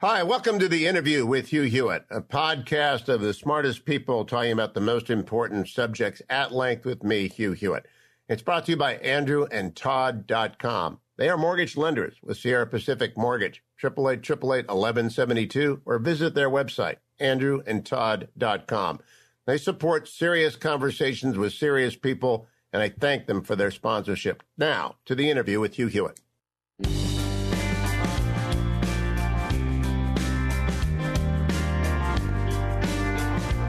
Hi, 0.00 0.22
welcome 0.22 0.60
to 0.60 0.68
the 0.68 0.86
interview 0.86 1.26
with 1.26 1.48
Hugh 1.48 1.64
Hewitt, 1.64 2.04
a 2.08 2.20
podcast 2.20 3.08
of 3.08 3.20
the 3.20 3.34
smartest 3.34 3.84
people 3.84 4.24
talking 4.24 4.52
about 4.52 4.74
the 4.74 4.80
most 4.80 5.10
important 5.10 5.66
subjects 5.66 6.22
at 6.30 6.52
length 6.52 6.84
with 6.84 7.02
me, 7.02 7.26
Hugh 7.26 7.50
Hewitt. 7.50 7.84
It's 8.28 8.40
brought 8.40 8.66
to 8.66 8.70
you 8.70 8.76
by 8.76 8.98
andrewandtodd.com. 8.98 11.00
They 11.16 11.28
are 11.28 11.36
mortgage 11.36 11.76
lenders 11.76 12.14
with 12.22 12.36
Sierra 12.36 12.64
Pacific 12.64 13.18
Mortgage, 13.18 13.64
888 13.82 14.68
1172, 14.68 15.82
or 15.84 15.98
visit 15.98 16.32
their 16.32 16.48
website, 16.48 16.98
andrewandtodd.com. 17.20 19.00
They 19.46 19.58
support 19.58 20.06
serious 20.06 20.54
conversations 20.54 21.36
with 21.36 21.54
serious 21.54 21.96
people, 21.96 22.46
and 22.72 22.80
I 22.80 22.90
thank 22.90 23.26
them 23.26 23.42
for 23.42 23.56
their 23.56 23.72
sponsorship. 23.72 24.44
Now, 24.56 24.94
to 25.06 25.16
the 25.16 25.28
interview 25.28 25.58
with 25.58 25.74
Hugh 25.74 25.88
Hewitt. 25.88 26.20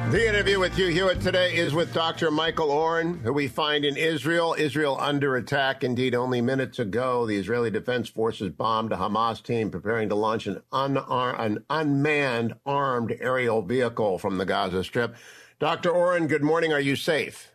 The 0.09 0.27
interview 0.27 0.59
with 0.59 0.75
Hugh 0.75 0.87
Hewitt 0.87 1.21
today 1.21 1.55
is 1.55 1.75
with 1.75 1.93
Dr. 1.93 2.31
Michael 2.31 2.71
Oren, 2.71 3.19
who 3.19 3.31
we 3.31 3.47
find 3.47 3.85
in 3.85 3.95
Israel. 3.95 4.55
Israel 4.57 4.97
under 4.99 5.35
attack. 5.35 5.83
Indeed, 5.83 6.15
only 6.15 6.41
minutes 6.41 6.79
ago, 6.79 7.27
the 7.27 7.37
Israeli 7.37 7.69
Defense 7.69 8.09
Forces 8.09 8.49
bombed 8.49 8.91
a 8.91 8.95
Hamas 8.95 9.43
team 9.43 9.69
preparing 9.69 10.09
to 10.09 10.15
launch 10.15 10.47
an, 10.47 10.63
unar- 10.73 11.39
an 11.39 11.63
unmanned 11.69 12.55
armed 12.65 13.15
aerial 13.21 13.61
vehicle 13.61 14.17
from 14.17 14.39
the 14.39 14.47
Gaza 14.47 14.83
Strip. 14.83 15.15
Dr. 15.59 15.91
Oren, 15.91 16.25
good 16.25 16.41
morning. 16.41 16.73
Are 16.73 16.79
you 16.79 16.95
safe? 16.95 17.51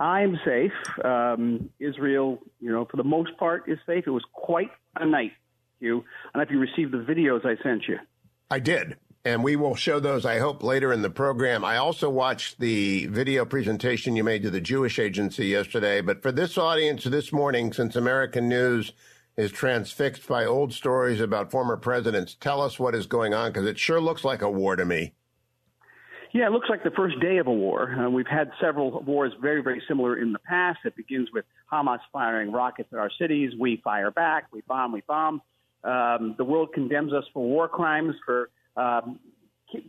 I'm 0.00 0.40
safe. 0.44 0.72
Um, 1.04 1.70
Israel, 1.78 2.40
you 2.58 2.72
know, 2.72 2.84
for 2.90 2.96
the 2.96 3.04
most 3.04 3.36
part, 3.36 3.68
is 3.68 3.78
safe. 3.86 4.08
It 4.08 4.10
was 4.10 4.24
quite 4.32 4.72
a 4.96 5.06
night, 5.06 5.34
Hugh. 5.78 6.04
I 6.34 6.38
don't 6.38 6.40
know 6.40 6.42
if 6.42 6.50
you 6.50 6.58
received 6.58 6.92
the 6.92 7.12
videos 7.12 7.46
I 7.46 7.62
sent 7.62 7.86
you. 7.86 7.98
I 8.50 8.58
did 8.58 8.96
and 9.24 9.44
we 9.44 9.54
will 9.56 9.74
show 9.74 10.00
those, 10.00 10.24
I 10.24 10.38
hope, 10.38 10.62
later 10.62 10.92
in 10.92 11.02
the 11.02 11.10
program. 11.10 11.64
I 11.64 11.76
also 11.76 12.08
watched 12.08 12.58
the 12.58 13.06
video 13.06 13.44
presentation 13.44 14.16
you 14.16 14.24
made 14.24 14.42
to 14.42 14.50
the 14.50 14.60
Jewish 14.60 14.98
Agency 14.98 15.46
yesterday. 15.46 16.00
But 16.00 16.22
for 16.22 16.32
this 16.32 16.56
audience 16.56 17.04
this 17.04 17.32
morning, 17.32 17.72
since 17.72 17.96
American 17.96 18.48
news 18.48 18.92
is 19.36 19.52
transfixed 19.52 20.26
by 20.26 20.44
old 20.46 20.72
stories 20.72 21.20
about 21.20 21.50
former 21.50 21.76
presidents, 21.76 22.34
tell 22.34 22.62
us 22.62 22.78
what 22.78 22.94
is 22.94 23.06
going 23.06 23.34
on 23.34 23.52
because 23.52 23.66
it 23.66 23.78
sure 23.78 24.00
looks 24.00 24.24
like 24.24 24.40
a 24.40 24.50
war 24.50 24.74
to 24.76 24.84
me. 24.84 25.12
Yeah, 26.32 26.46
it 26.46 26.52
looks 26.52 26.68
like 26.70 26.84
the 26.84 26.92
first 26.92 27.18
day 27.20 27.38
of 27.38 27.48
a 27.48 27.52
war. 27.52 27.92
Uh, 27.92 28.08
we've 28.08 28.26
had 28.26 28.52
several 28.60 29.02
wars 29.02 29.32
very, 29.40 29.62
very 29.62 29.82
similar 29.88 30.16
in 30.16 30.32
the 30.32 30.38
past. 30.38 30.78
It 30.84 30.94
begins 30.94 31.28
with 31.32 31.44
Hamas 31.70 31.98
firing 32.12 32.52
rockets 32.52 32.88
at 32.92 33.00
our 33.00 33.10
cities. 33.18 33.52
We 33.58 33.80
fire 33.82 34.12
back. 34.12 34.46
We 34.52 34.62
bomb. 34.62 34.92
We 34.92 35.02
bomb. 35.06 35.42
Um, 35.82 36.36
the 36.38 36.44
world 36.44 36.72
condemns 36.72 37.12
us 37.12 37.24
for 37.34 37.42
war 37.42 37.68
crimes, 37.68 38.14
for 38.24 38.50
um, 38.76 39.18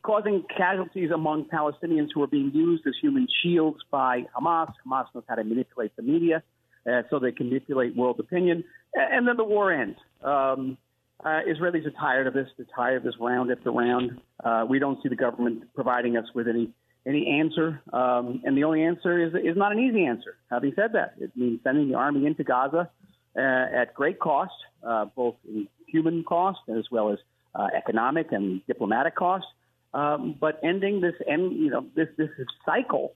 causing 0.03 0.43
casualties 0.55 1.11
among 1.11 1.45
Palestinians 1.45 2.09
who 2.13 2.21
are 2.23 2.27
being 2.27 2.51
used 2.53 2.85
as 2.87 2.93
human 3.01 3.27
shields 3.41 3.79
by 3.89 4.25
Hamas. 4.37 4.71
Hamas 4.85 5.05
knows 5.13 5.23
how 5.27 5.35
to 5.35 5.43
manipulate 5.43 5.95
the 5.95 6.03
media 6.03 6.43
uh, 6.89 7.01
so 7.09 7.19
they 7.19 7.31
can 7.31 7.47
manipulate 7.47 7.95
world 7.95 8.19
opinion. 8.19 8.63
And 8.93 9.27
then 9.27 9.37
the 9.37 9.43
war 9.43 9.71
ends. 9.71 9.97
Um, 10.23 10.77
uh, 11.23 11.41
Israelis 11.47 11.85
are 11.85 11.91
tired 11.91 12.27
of 12.27 12.33
this. 12.33 12.47
They're 12.57 12.65
tired 12.75 12.97
of 12.97 13.03
this 13.03 13.13
round 13.19 13.51
after 13.51 13.71
round. 13.71 14.19
Uh, 14.43 14.65
we 14.67 14.79
don't 14.79 15.01
see 15.03 15.09
the 15.09 15.15
government 15.15 15.63
providing 15.75 16.17
us 16.17 16.25
with 16.33 16.47
any 16.47 16.71
any 17.05 17.39
answer. 17.39 17.81
Um, 17.93 18.41
and 18.43 18.55
the 18.55 18.63
only 18.63 18.83
answer 18.83 19.23
is 19.23 19.33
is 19.33 19.55
not 19.55 19.71
an 19.71 19.79
easy 19.79 20.05
answer. 20.05 20.35
Having 20.49 20.73
said 20.75 20.93
that, 20.93 21.13
it 21.19 21.31
means 21.35 21.59
sending 21.63 21.89
the 21.89 21.95
army 21.95 22.25
into 22.25 22.43
Gaza 22.43 22.89
uh, 23.35 23.39
at 23.39 23.93
great 23.93 24.19
cost, 24.19 24.53
uh, 24.85 25.05
both 25.15 25.35
in 25.47 25.67
human 25.87 26.23
cost 26.23 26.59
as 26.69 26.85
well 26.91 27.11
as 27.11 27.19
uh, 27.55 27.67
economic 27.75 28.31
and 28.31 28.65
diplomatic 28.67 29.15
costs, 29.15 29.47
um, 29.93 30.35
but 30.39 30.59
ending 30.63 31.01
this 31.01 31.15
end, 31.27 31.53
you 31.53 31.69
know, 31.69 31.85
this 31.95 32.07
this 32.17 32.29
cycle, 32.65 33.13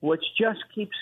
which 0.00 0.22
just 0.38 0.60
keeps 0.74 0.96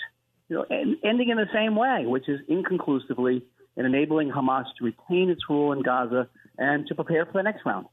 you 0.49 0.55
know 0.55 0.65
en- 0.71 0.97
ending 1.03 1.29
in 1.29 1.37
the 1.37 1.47
same 1.53 1.75
way, 1.75 2.05
which 2.05 2.29
is 2.29 2.39
inconclusively 2.47 3.43
and 3.75 3.85
enabling 3.85 4.31
Hamas 4.31 4.65
to 4.79 4.85
retain 4.85 5.29
its 5.29 5.41
rule 5.49 5.71
in 5.71 5.83
Gaza 5.83 6.27
and 6.57 6.87
to 6.87 6.95
prepare 6.95 7.25
for 7.25 7.33
the 7.33 7.43
next 7.43 7.65
round. 7.65 7.87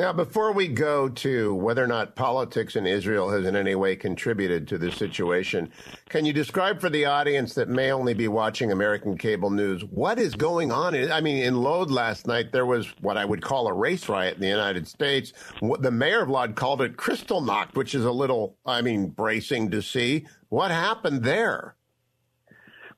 Now, 0.00 0.14
before 0.14 0.52
we 0.52 0.66
go 0.66 1.10
to 1.10 1.54
whether 1.54 1.84
or 1.84 1.86
not 1.86 2.16
politics 2.16 2.74
in 2.74 2.86
Israel 2.86 3.28
has 3.28 3.44
in 3.44 3.54
any 3.54 3.74
way 3.74 3.96
contributed 3.96 4.66
to 4.68 4.78
this 4.78 4.96
situation, 4.96 5.70
can 6.08 6.24
you 6.24 6.32
describe 6.32 6.80
for 6.80 6.88
the 6.88 7.04
audience 7.04 7.52
that 7.52 7.68
may 7.68 7.92
only 7.92 8.14
be 8.14 8.26
watching 8.26 8.72
American 8.72 9.18
cable 9.18 9.50
news 9.50 9.84
what 9.84 10.18
is 10.18 10.34
going 10.34 10.72
on? 10.72 10.94
I 11.12 11.20
mean, 11.20 11.42
in 11.42 11.56
Lod 11.56 11.90
last 11.90 12.26
night, 12.26 12.50
there 12.50 12.64
was 12.64 12.86
what 13.02 13.18
I 13.18 13.26
would 13.26 13.42
call 13.42 13.68
a 13.68 13.74
race 13.74 14.08
riot 14.08 14.36
in 14.36 14.40
the 14.40 14.48
United 14.48 14.88
States. 14.88 15.34
The 15.60 15.90
mayor 15.90 16.22
of 16.22 16.30
Lod 16.30 16.54
called 16.54 16.80
it 16.80 16.96
Kristallnacht, 16.96 17.74
which 17.74 17.94
is 17.94 18.06
a 18.06 18.10
little, 18.10 18.56
I 18.64 18.80
mean, 18.80 19.08
bracing 19.08 19.70
to 19.72 19.82
see. 19.82 20.24
What 20.48 20.70
happened 20.70 21.24
there? 21.24 21.74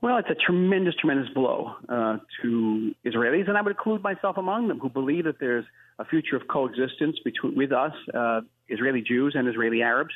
Well, 0.02 0.18
it's 0.18 0.30
a 0.30 0.36
tremendous, 0.36 0.94
tremendous 1.00 1.34
blow 1.34 1.74
uh, 1.88 2.18
to 2.42 2.94
Israelis, 3.04 3.48
and 3.48 3.58
I 3.58 3.62
would 3.62 3.72
include 3.72 4.04
myself 4.04 4.36
among 4.36 4.68
them, 4.68 4.78
who 4.78 4.88
believe 4.88 5.24
that 5.24 5.40
there's 5.40 5.64
a 5.98 6.04
future 6.04 6.36
of 6.36 6.48
coexistence 6.48 7.18
between 7.24 7.56
with 7.56 7.72
us, 7.72 7.92
uh, 8.14 8.40
Israeli 8.68 9.02
Jews 9.02 9.34
and 9.36 9.48
Israeli 9.48 9.82
Arabs. 9.82 10.14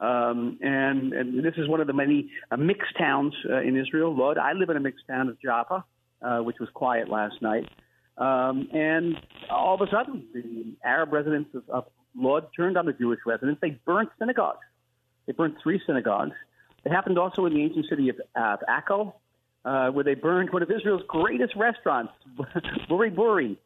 Um, 0.00 0.58
and, 0.60 1.12
and 1.12 1.44
this 1.44 1.54
is 1.56 1.68
one 1.68 1.80
of 1.80 1.86
the 1.86 1.92
many 1.92 2.30
uh, 2.50 2.56
mixed 2.56 2.96
towns 2.96 3.34
uh, 3.50 3.60
in 3.60 3.76
Israel. 3.76 4.16
Lod, 4.16 4.38
I 4.38 4.52
live 4.52 4.70
in 4.70 4.76
a 4.76 4.80
mixed 4.80 5.06
town 5.08 5.28
of 5.28 5.40
Jaffa, 5.40 5.84
uh, 6.22 6.38
which 6.38 6.56
was 6.60 6.68
quiet 6.72 7.08
last 7.08 7.42
night. 7.42 7.68
Um, 8.16 8.68
and 8.72 9.16
all 9.50 9.74
of 9.74 9.80
a 9.80 9.90
sudden, 9.90 10.24
the 10.32 10.74
Arab 10.84 11.12
residents 11.12 11.50
of, 11.54 11.62
of 11.68 11.84
Lod 12.16 12.48
turned 12.56 12.76
on 12.76 12.86
the 12.86 12.92
Jewish 12.92 13.20
residents. 13.26 13.60
They 13.60 13.78
burnt 13.84 14.10
synagogues. 14.18 14.64
They 15.26 15.32
burnt 15.32 15.56
three 15.62 15.80
synagogues. 15.86 16.34
It 16.84 16.90
happened 16.90 17.18
also 17.18 17.46
in 17.46 17.54
the 17.54 17.62
ancient 17.62 17.86
city 17.88 18.08
of, 18.08 18.16
of 18.34 18.60
Akko, 18.68 19.14
uh, 19.64 19.90
where 19.90 20.04
they 20.04 20.14
burned 20.14 20.50
one 20.50 20.62
of 20.62 20.70
Israel's 20.70 21.02
greatest 21.06 21.54
restaurants, 21.54 22.12
Uri 22.88 23.10
Buri, 23.10 23.56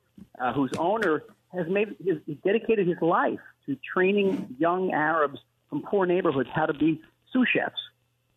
uh, 0.41 0.53
whose 0.53 0.73
owner 0.79 1.23
has 1.55 1.67
made 1.69 1.97
his, 2.05 2.19
dedicated 2.45 2.87
his 2.87 3.01
life 3.01 3.41
to 3.67 3.77
training 3.95 4.57
young 4.59 4.93
Arabs 4.93 5.39
from 5.69 5.83
poor 5.83 6.07
neighborhoods 6.07 6.49
how 6.55 6.67
to 6.67 6.75
be 6.75 7.01
sous 7.33 7.49
chefs, 7.49 7.81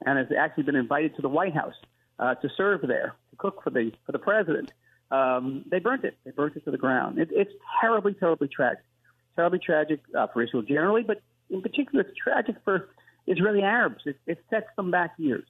and 0.06 0.18
has 0.18 0.28
actually 0.38 0.64
been 0.64 0.76
invited 0.76 1.16
to 1.16 1.22
the 1.22 1.30
White 1.30 1.54
House 1.54 1.76
uh, 2.20 2.36
to 2.36 2.50
serve 2.56 2.82
there, 2.82 3.16
to 3.32 3.36
cook 3.38 3.64
for 3.64 3.70
the 3.70 3.92
for 4.06 4.12
the 4.12 4.20
president. 4.20 4.72
Um, 5.12 5.66
they 5.70 5.80
burnt 5.80 6.04
it. 6.04 6.18
They 6.24 6.32
burnt 6.32 6.56
it 6.56 6.66
to 6.66 6.72
the 6.72 6.78
ground. 6.78 7.20
It, 7.20 7.30
it's 7.32 7.52
terribly, 7.82 8.14
terribly 8.14 8.48
tragic. 8.48 8.84
Terribly 9.36 9.60
tragic 9.60 10.00
uh, 10.18 10.28
for 10.28 10.42
Israel 10.44 10.64
generally, 10.64 11.04
but 11.04 11.22
in 11.50 11.62
particular, 11.62 12.02
it's 12.02 12.18
tragic 12.18 12.56
for 12.64 12.90
Israeli 13.28 13.62
Arabs. 13.62 14.04
It, 14.06 14.18
it 14.26 14.44
sets 14.50 14.68
them 14.76 14.92
back 14.92 15.14
years. 15.18 15.46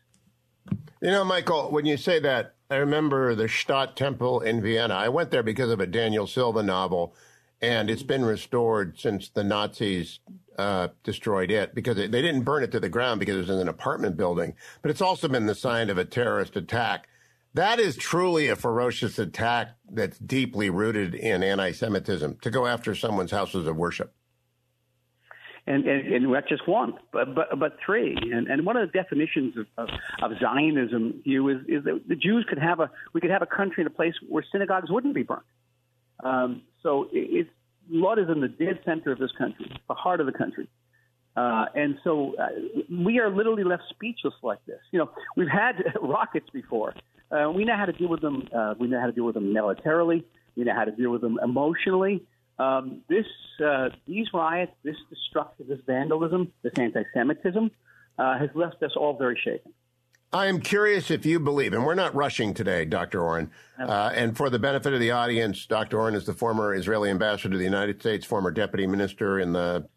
You 1.02 1.12
know, 1.12 1.24
Michael, 1.24 1.72
when 1.72 1.86
you 1.86 1.98
say 1.98 2.20
that, 2.20 2.56
I 2.70 2.78
remember 2.78 3.36
the 3.36 3.48
Stadt 3.48 3.96
Temple 3.96 4.42
in 4.42 4.62
Vienna. 4.62 4.96
I 4.96 5.10
went 5.10 5.30
there 5.30 5.44
because 5.44 5.70
of 5.70 5.80
a 5.80 5.86
Daniel 5.86 6.26
Silva 6.26 6.64
novel, 6.64 7.14
and 7.62 7.90
it's 7.90 8.04
been 8.04 8.24
restored 8.24 9.00
since 9.00 9.30
the 9.30 9.44
Nazis 9.44 10.20
uh, 10.58 10.90
destroyed 11.04 11.52
it 11.52 11.76
because 11.76 11.96
they, 11.96 12.08
didn't 12.08 12.44
burn 12.44 12.64
it 12.64 12.72
to 12.72 12.80
the 12.80 12.90
ground 12.90 13.20
because 13.20 13.36
it 13.36 13.40
was 13.40 13.50
in 13.50 13.60
an 13.60 13.68
apartment 13.68 14.18
building. 14.18 14.56
But 14.82 14.92
it's 14.92 15.02
also 15.02 15.28
been 15.28 15.46
the 15.46 15.56
sign 15.56 15.90
of 15.90 15.98
a 15.98 16.06
terrorist 16.06 16.56
attack. 16.56 17.08
That 17.54 17.80
is 17.80 17.96
truly 17.96 18.50
a 18.50 18.56
ferocious 18.56 19.18
attack 19.18 19.76
that's 19.90 20.18
deeply 20.20 20.70
rooted 20.70 21.16
in 21.16 21.44
anti 21.44 21.72
Semitism 21.72 22.38
to 22.42 22.50
go 22.50 22.68
after 22.68 22.94
someone's 22.96 23.32
houses 23.32 23.68
of 23.68 23.78
worship 23.78 24.14
and, 25.68 25.88
and, 25.88 26.14
and 26.14 26.32
not 26.32 26.48
just 26.48 26.68
one, 26.68 26.94
but, 27.12 27.34
but, 27.34 27.60
but 27.60 27.78
three. 27.84 28.16
And, 28.16 28.48
and 28.48 28.66
one 28.66 28.78
of 28.78 28.88
the 28.88 28.92
definitions 28.92 29.56
of, 29.58 29.66
of, 29.78 29.90
of 30.22 30.38
Zionism 30.40 31.22
you 31.24 31.50
is, 31.50 31.58
is 31.68 31.84
that 31.86 32.02
the 32.08 32.16
Jews 32.16 32.46
could 32.48 32.60
have 32.60 32.80
a 32.80 32.92
we 33.14 33.22
could 33.22 33.32
have 33.32 33.42
a 33.42 33.48
country 33.48 33.84
and 33.84 33.88
a 33.88 33.96
place 33.96 34.14
where 34.28 34.46
synagogues 34.52 34.92
wouldn't 34.92 35.16
be 35.16 35.24
burned. 35.24 35.42
Um, 36.24 36.62
so 36.86 37.10
it, 37.12 37.28
it's 37.32 37.50
Lod 37.90 38.20
is 38.20 38.30
in 38.30 38.40
the 38.40 38.48
dead 38.48 38.80
center 38.86 39.12
of 39.12 39.20
this 39.20 39.32
country, 39.38 39.72
the 39.88 39.94
heart 39.94 40.20
of 40.20 40.26
the 40.26 40.32
country. 40.32 40.68
Uh, 41.36 41.66
and 41.76 41.98
so 42.04 42.34
uh, 42.40 42.48
we 42.90 43.20
are 43.20 43.30
literally 43.30 43.64
left 43.64 43.84
speechless 43.90 44.34
like 44.42 44.64
this. 44.66 44.80
You 44.92 45.00
know, 45.00 45.10
we've 45.36 45.50
had 45.50 45.84
rockets 46.02 46.50
before. 46.54 46.94
Uh, 47.30 47.52
we 47.54 47.66
know 47.66 47.76
how 47.76 47.86
to 47.86 47.92
deal 47.92 48.08
with 48.08 48.22
them. 48.22 48.48
Uh, 48.56 48.76
we 48.80 48.88
know 48.88 49.00
how 49.00 49.08
to 49.08 49.12
deal 49.12 49.26
with 49.26 49.36
them 49.36 49.52
militarily. 49.52 50.26
We 50.56 50.64
know 50.64 50.74
how 50.74 50.86
to 50.86 50.92
deal 50.92 51.12
with 51.12 51.22
them 51.22 51.38
emotionally. 51.44 52.24
Um, 52.58 53.02
this, 53.10 53.26
uh, 53.64 53.90
these 54.08 54.28
riots, 54.34 54.72
this 54.84 54.96
destructive, 55.10 55.68
this 55.68 55.80
vandalism, 55.86 56.54
this 56.62 56.74
anti-Semitism, 56.78 57.70
uh, 58.18 58.38
has 58.38 58.50
left 58.56 58.82
us 58.82 58.92
all 58.96 59.18
very 59.18 59.38
shaken. 59.44 59.74
I 60.36 60.48
am 60.48 60.60
curious 60.60 61.12
if 61.12 61.26
you 61.26 61.40
believe, 61.40 61.72
and 61.72 61.86
we're 61.86 61.96
not 61.96 62.14
rushing 62.14 62.54
today, 62.54 62.84
Dr. 62.84 63.24
Oren. 63.24 63.50
Uh, 63.80 64.12
and 64.14 64.36
for 64.36 64.50
the 64.50 64.60
benefit 64.60 64.92
of 64.92 65.00
the 65.00 65.12
audience, 65.12 65.66
Dr. 65.66 65.98
Oren 65.98 66.14
is 66.14 66.26
the 66.26 66.34
former 66.34 66.74
Israeli 66.74 67.10
ambassador 67.10 67.52
to 67.52 67.58
the 67.58 67.64
United 67.64 68.02
States, 68.02 68.26
former 68.26 68.52
deputy 68.52 68.86
minister 68.86 69.40
in 69.40 69.54
the 69.54 69.88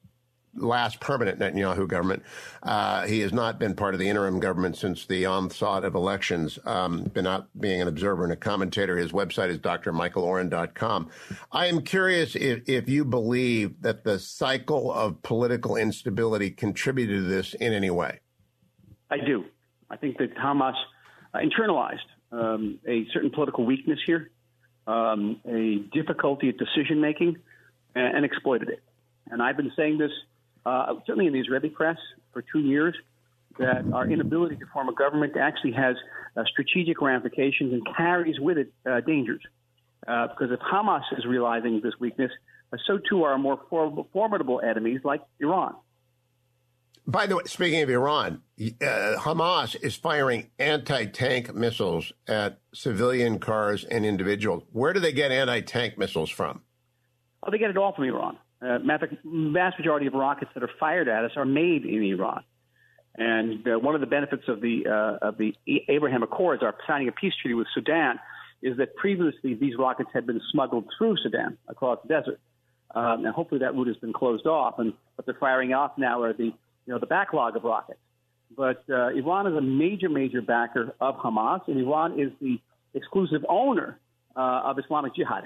last 0.54 1.00
permanent 1.00 1.40
Netanyahu 1.40 1.88
government. 1.88 2.22
Uh, 2.62 3.04
he 3.04 3.18
has 3.18 3.32
not 3.32 3.58
been 3.58 3.74
part 3.74 3.94
of 3.94 3.98
the 4.00 4.08
interim 4.08 4.38
government 4.38 4.76
since 4.76 5.06
the 5.06 5.26
onslaught 5.26 5.84
of 5.84 5.96
elections. 5.96 6.56
Um, 6.64 7.02
been 7.02 7.26
out 7.26 7.48
being 7.58 7.82
an 7.82 7.88
observer 7.88 8.22
and 8.22 8.32
a 8.32 8.36
commentator. 8.36 8.96
His 8.96 9.10
website 9.10 9.48
is 9.48 9.58
drmichaeloren.com. 9.58 11.10
I 11.50 11.66
am 11.66 11.82
curious 11.82 12.36
if, 12.36 12.60
if 12.68 12.88
you 12.88 13.04
believe 13.04 13.82
that 13.82 14.04
the 14.04 14.20
cycle 14.20 14.92
of 14.92 15.20
political 15.22 15.74
instability 15.74 16.52
contributed 16.52 17.24
to 17.24 17.28
this 17.28 17.54
in 17.54 17.72
any 17.72 17.90
way. 17.90 18.20
I 19.10 19.18
do. 19.18 19.44
I 19.90 19.96
think 19.96 20.18
that 20.18 20.34
Hamas 20.36 20.74
uh, 21.34 21.38
internalized 21.38 21.98
um, 22.32 22.78
a 22.86 23.06
certain 23.12 23.30
political 23.30 23.64
weakness 23.64 23.98
here, 24.06 24.30
um, 24.86 25.40
a 25.46 25.76
difficulty 25.92 26.48
at 26.48 26.56
decision 26.58 27.00
making, 27.00 27.36
and, 27.94 28.16
and, 28.16 28.24
exploited 28.24 28.68
it. 28.68 28.82
And 29.30 29.42
I've 29.42 29.56
been 29.56 29.72
saying 29.76 29.98
this 29.98 30.10
uh, 30.66 30.94
certainly 31.06 31.26
in 31.26 31.32
the 31.32 31.40
Israeli 31.40 31.70
press 31.70 31.96
for 32.32 32.42
two 32.42 32.60
years 32.60 32.94
that 33.58 33.84
our 33.92 34.08
inability 34.08 34.56
to 34.56 34.66
form 34.72 34.88
a 34.88 34.94
government 34.94 35.36
actually 35.36 35.72
has 35.72 35.96
uh, 36.36 36.44
strategic 36.44 37.00
ramifications 37.00 37.72
and 37.72 37.86
carries 37.96 38.38
with 38.38 38.58
it 38.58 38.72
uh, 38.86 39.00
dangers. 39.00 39.42
Uh, 40.06 40.28
because 40.28 40.50
if 40.52 40.60
Hamas 40.60 41.02
is 41.16 41.26
realizing 41.26 41.80
this 41.82 41.94
weakness, 41.98 42.30
uh, 42.72 42.76
so 42.86 42.98
too 42.98 43.24
are 43.24 43.36
more 43.36 43.60
for- 43.68 44.06
formidable 44.12 44.60
enemies 44.60 45.00
like 45.04 45.22
Iran. 45.40 45.74
By 47.08 47.26
the 47.26 47.36
way, 47.36 47.44
speaking 47.46 47.80
of 47.80 47.88
Iran, 47.88 48.42
uh, 48.60 49.16
Hamas 49.18 49.82
is 49.82 49.96
firing 49.96 50.50
anti 50.58 51.06
tank 51.06 51.54
missiles 51.54 52.12
at 52.26 52.58
civilian 52.74 53.38
cars 53.38 53.82
and 53.84 54.04
individuals. 54.04 54.64
Where 54.72 54.92
do 54.92 55.00
they 55.00 55.12
get 55.12 55.32
anti 55.32 55.62
tank 55.62 55.96
missiles 55.96 56.28
from? 56.28 56.60
Oh, 57.42 57.50
they 57.50 57.56
get 57.56 57.70
it 57.70 57.78
all 57.78 57.94
from 57.94 58.04
Iran. 58.04 58.36
Uh, 58.60 58.78
vast 58.82 59.78
majority 59.78 60.06
of 60.06 60.12
rockets 60.12 60.50
that 60.52 60.62
are 60.62 60.70
fired 60.78 61.08
at 61.08 61.24
us 61.24 61.30
are 61.36 61.46
made 61.46 61.86
in 61.86 62.02
Iran. 62.02 62.44
And 63.16 63.66
uh, 63.66 63.78
one 63.78 63.94
of 63.94 64.02
the 64.02 64.06
benefits 64.06 64.44
of 64.46 64.60
the 64.60 64.82
uh, 64.86 65.28
of 65.28 65.38
the 65.38 65.54
Abraham 65.88 66.22
Accords, 66.22 66.62
our 66.62 66.74
signing 66.86 67.08
a 67.08 67.12
peace 67.12 67.32
treaty 67.40 67.54
with 67.54 67.68
Sudan, 67.72 68.20
is 68.60 68.76
that 68.76 68.96
previously 68.96 69.54
these 69.54 69.78
rockets 69.78 70.10
had 70.12 70.26
been 70.26 70.42
smuggled 70.52 70.84
through 70.98 71.16
Sudan 71.22 71.56
across 71.68 72.00
the 72.02 72.08
desert, 72.08 72.38
um, 72.94 73.24
and 73.24 73.34
hopefully 73.34 73.60
that 73.60 73.74
route 73.74 73.86
has 73.86 73.96
been 73.96 74.12
closed 74.12 74.46
off. 74.46 74.78
And 74.78 74.92
what 75.14 75.24
they're 75.24 75.34
firing 75.40 75.72
off 75.72 75.92
now 75.96 76.22
are 76.22 76.34
the 76.34 76.52
you 76.88 76.94
know, 76.94 76.98
the 76.98 77.06
backlog 77.06 77.54
of 77.54 77.64
rockets. 77.64 78.00
But 78.56 78.82
uh, 78.88 79.08
Iran 79.08 79.46
is 79.46 79.54
a 79.54 79.60
major, 79.60 80.08
major 80.08 80.40
backer 80.40 80.94
of 81.00 81.16
Hamas, 81.16 81.68
and 81.68 81.78
Iran 81.78 82.18
is 82.18 82.32
the 82.40 82.58
exclusive 82.94 83.44
owner 83.46 83.98
uh, 84.34 84.62
of 84.64 84.78
Islamic 84.78 85.14
Jihad. 85.14 85.44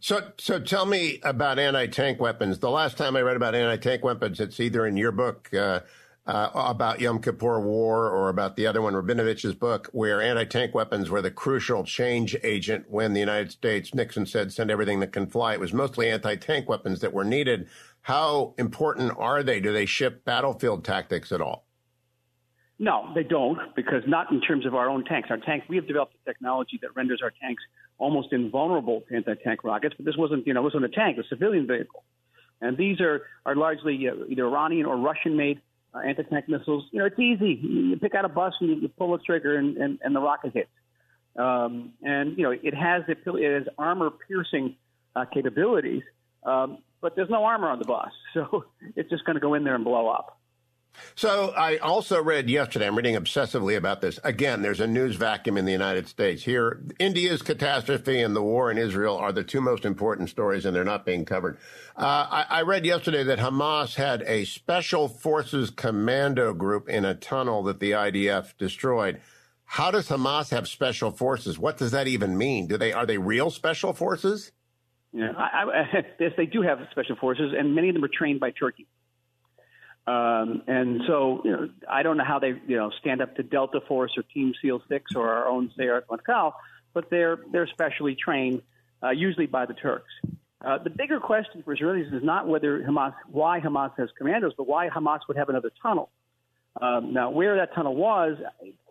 So, 0.00 0.32
so 0.36 0.58
tell 0.58 0.84
me 0.84 1.20
about 1.22 1.60
anti-tank 1.60 2.18
weapons. 2.18 2.58
The 2.58 2.70
last 2.70 2.98
time 2.98 3.14
I 3.14 3.20
read 3.20 3.36
about 3.36 3.54
anti-tank 3.54 4.02
weapons, 4.02 4.40
it's 4.40 4.58
either 4.58 4.84
in 4.84 4.96
your 4.96 5.12
book 5.12 5.48
uh, 5.54 5.80
uh, 6.26 6.50
about 6.54 7.00
Yom 7.00 7.22
Kippur 7.22 7.60
War 7.60 8.10
or 8.10 8.28
about 8.28 8.56
the 8.56 8.66
other 8.66 8.82
one, 8.82 8.94
Rabinovich's 8.94 9.54
book, 9.54 9.88
where 9.92 10.20
anti-tank 10.20 10.74
weapons 10.74 11.08
were 11.08 11.22
the 11.22 11.30
crucial 11.30 11.84
change 11.84 12.36
agent 12.42 12.86
when 12.88 13.12
the 13.12 13.20
United 13.20 13.52
States, 13.52 13.94
Nixon 13.94 14.26
said, 14.26 14.52
send 14.52 14.72
everything 14.72 14.98
that 15.00 15.12
can 15.12 15.28
fly. 15.28 15.52
It 15.52 15.60
was 15.60 15.72
mostly 15.72 16.10
anti-tank 16.10 16.68
weapons 16.68 16.98
that 17.00 17.12
were 17.12 17.24
needed. 17.24 17.68
How 18.06 18.54
important 18.56 19.14
are 19.18 19.42
they? 19.42 19.58
Do 19.58 19.72
they 19.72 19.84
ship 19.84 20.24
battlefield 20.24 20.84
tactics 20.84 21.32
at 21.32 21.40
all? 21.40 21.66
No, 22.78 23.10
they 23.16 23.24
don't, 23.24 23.58
because 23.74 24.04
not 24.06 24.30
in 24.30 24.40
terms 24.40 24.64
of 24.64 24.76
our 24.76 24.88
own 24.88 25.04
tanks. 25.04 25.28
Our 25.28 25.38
tanks, 25.38 25.66
we 25.68 25.74
have 25.74 25.88
developed 25.88 26.14
a 26.14 26.30
technology 26.30 26.78
that 26.82 26.94
renders 26.94 27.20
our 27.20 27.32
tanks 27.42 27.64
almost 27.98 28.32
invulnerable 28.32 29.00
to 29.08 29.16
anti-tank 29.16 29.64
rockets. 29.64 29.96
But 29.96 30.06
this 30.06 30.16
wasn't, 30.16 30.46
you 30.46 30.54
know, 30.54 30.60
it 30.60 30.62
wasn't 30.62 30.84
a 30.84 30.88
tank, 30.88 31.18
a 31.18 31.24
civilian 31.28 31.66
vehicle. 31.66 32.04
And 32.60 32.76
these 32.76 33.00
are 33.00 33.22
are 33.44 33.56
largely 33.56 34.08
uh, 34.08 34.14
either 34.28 34.46
Iranian 34.46 34.86
or 34.86 34.96
Russian-made 34.98 35.60
uh, 35.92 35.98
anti-tank 35.98 36.48
missiles. 36.48 36.84
You 36.92 37.00
know, 37.00 37.06
it's 37.06 37.18
easy. 37.18 37.58
You 37.60 37.96
pick 37.96 38.14
out 38.14 38.24
a 38.24 38.28
bus 38.28 38.54
and 38.60 38.70
you, 38.70 38.76
you 38.82 38.88
pull 38.88 39.10
the 39.10 39.18
trigger, 39.18 39.56
and, 39.56 39.76
and, 39.78 39.98
and 40.00 40.14
the 40.14 40.20
rocket 40.20 40.52
hits. 40.54 40.70
Um, 41.34 41.90
and 42.04 42.38
you 42.38 42.44
know, 42.44 42.52
it 42.52 42.72
has 42.72 43.02
it 43.08 43.18
has 43.26 43.66
armor-piercing 43.76 44.76
uh, 45.16 45.24
capabilities. 45.24 46.04
Um, 46.44 46.78
but 47.06 47.14
there's 47.14 47.30
no 47.30 47.44
armor 47.44 47.68
on 47.68 47.78
the 47.78 47.84
bus, 47.84 48.10
so 48.34 48.64
it's 48.96 49.08
just 49.10 49.24
going 49.24 49.36
to 49.36 49.40
go 49.40 49.54
in 49.54 49.62
there 49.62 49.76
and 49.76 49.84
blow 49.84 50.08
up. 50.08 50.40
So 51.14 51.52
I 51.56 51.76
also 51.76 52.20
read 52.20 52.50
yesterday, 52.50 52.88
I'm 52.88 52.96
reading 52.96 53.14
obsessively 53.14 53.76
about 53.76 54.00
this. 54.00 54.18
Again, 54.24 54.62
there's 54.62 54.80
a 54.80 54.88
news 54.88 55.14
vacuum 55.14 55.56
in 55.56 55.64
the 55.66 55.70
United 55.70 56.08
States. 56.08 56.42
Here, 56.42 56.82
India's 56.98 57.42
catastrophe 57.42 58.20
and 58.20 58.34
the 58.34 58.42
war 58.42 58.72
in 58.72 58.78
Israel 58.78 59.16
are 59.16 59.30
the 59.30 59.44
two 59.44 59.60
most 59.60 59.84
important 59.84 60.30
stories, 60.30 60.64
and 60.64 60.74
they're 60.74 60.82
not 60.82 61.06
being 61.06 61.24
covered. 61.24 61.58
Uh, 61.96 62.26
I, 62.28 62.46
I 62.48 62.62
read 62.62 62.84
yesterday 62.84 63.22
that 63.22 63.38
Hamas 63.38 63.94
had 63.94 64.22
a 64.22 64.44
special 64.44 65.06
forces 65.06 65.70
commando 65.70 66.54
group 66.54 66.88
in 66.88 67.04
a 67.04 67.14
tunnel 67.14 67.62
that 67.64 67.78
the 67.78 67.92
IDF 67.92 68.56
destroyed. 68.58 69.20
How 69.64 69.92
does 69.92 70.08
Hamas 70.08 70.50
have 70.50 70.66
special 70.66 71.12
forces? 71.12 71.56
What 71.56 71.76
does 71.76 71.92
that 71.92 72.08
even 72.08 72.36
mean? 72.36 72.66
Do 72.66 72.76
they 72.76 72.92
are 72.92 73.06
they 73.06 73.18
real 73.18 73.50
special 73.50 73.92
forces? 73.92 74.50
Yeah, 75.12 75.32
I, 75.36 75.64
I, 75.64 76.04
yes, 76.20 76.32
they 76.36 76.46
do 76.46 76.62
have 76.62 76.78
special 76.90 77.16
forces, 77.16 77.54
and 77.56 77.74
many 77.74 77.88
of 77.88 77.94
them 77.94 78.04
are 78.04 78.10
trained 78.12 78.40
by 78.40 78.50
Turkey. 78.50 78.86
Um, 80.06 80.62
and 80.68 81.00
so, 81.08 81.40
you 81.44 81.50
know, 81.50 81.68
I 81.90 82.04
don't 82.04 82.16
know 82.16 82.24
how 82.24 82.38
they, 82.38 82.52
you 82.66 82.76
know, 82.76 82.90
stand 83.00 83.20
up 83.20 83.34
to 83.36 83.42
Delta 83.42 83.80
Force 83.88 84.12
or 84.16 84.22
Team 84.22 84.52
SEAL 84.62 84.82
Six 84.88 85.16
or 85.16 85.28
our 85.28 85.48
own 85.48 85.72
Sayeret 85.76 86.02
Matkal, 86.06 86.52
but 86.94 87.10
they're 87.10 87.38
they're 87.50 87.66
specially 87.66 88.14
trained, 88.14 88.62
uh, 89.02 89.10
usually 89.10 89.46
by 89.46 89.66
the 89.66 89.74
Turks. 89.74 90.12
Uh, 90.64 90.78
the 90.82 90.90
bigger 90.90 91.18
question 91.18 91.62
for 91.64 91.76
Israelis 91.76 92.14
is 92.14 92.22
not 92.22 92.46
whether 92.46 92.80
Hamas, 92.80 93.14
why 93.30 93.60
Hamas 93.60 93.92
has 93.98 94.08
commandos, 94.16 94.52
but 94.56 94.66
why 94.66 94.88
Hamas 94.88 95.20
would 95.28 95.36
have 95.36 95.48
another 95.48 95.70
tunnel. 95.82 96.08
Um, 96.80 97.12
now, 97.12 97.30
where 97.30 97.56
that 97.56 97.74
tunnel 97.74 97.94
was, 97.94 98.36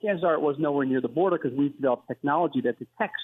chances 0.01 0.23
are 0.23 0.33
it 0.33 0.41
was 0.41 0.57
nowhere 0.59 0.85
near 0.85 1.01
the 1.01 1.07
border 1.07 1.38
because 1.41 1.57
we've 1.57 1.75
developed 1.75 2.07
technology 2.07 2.62
that 2.62 2.77
detects 2.79 3.21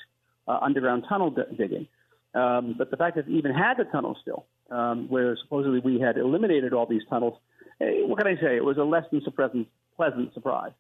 uh, 0.48 0.60
underground 0.62 1.06
tunnel 1.10 1.32
d- 1.32 1.42
digging. 1.58 1.88
Um, 2.34 2.76
but 2.78 2.92
the 2.92 2.98
fact 2.98 3.16
that 3.18 3.28
we 3.28 3.36
even 3.36 3.54
had 3.54 3.78
the 3.78 3.86
tunnel 3.86 4.18
still, 4.22 4.46
um, 4.70 5.08
where 5.10 5.38
supposedly 5.44 5.80
we 5.80 6.00
had 6.00 6.18
eliminated 6.18 6.74
all 6.74 6.86
these 6.86 7.02
tunnels, 7.10 7.38
eh, 7.82 8.04
what 8.06 8.18
can 8.18 8.28
I 8.28 8.36
say? 8.36 8.56
It 8.56 8.64
was 8.64 8.78
a 8.78 8.84
less 8.84 9.04
than 9.12 9.22
pleasant, 9.22 9.68
pleasant 9.98 10.34
surprise. 10.34 10.72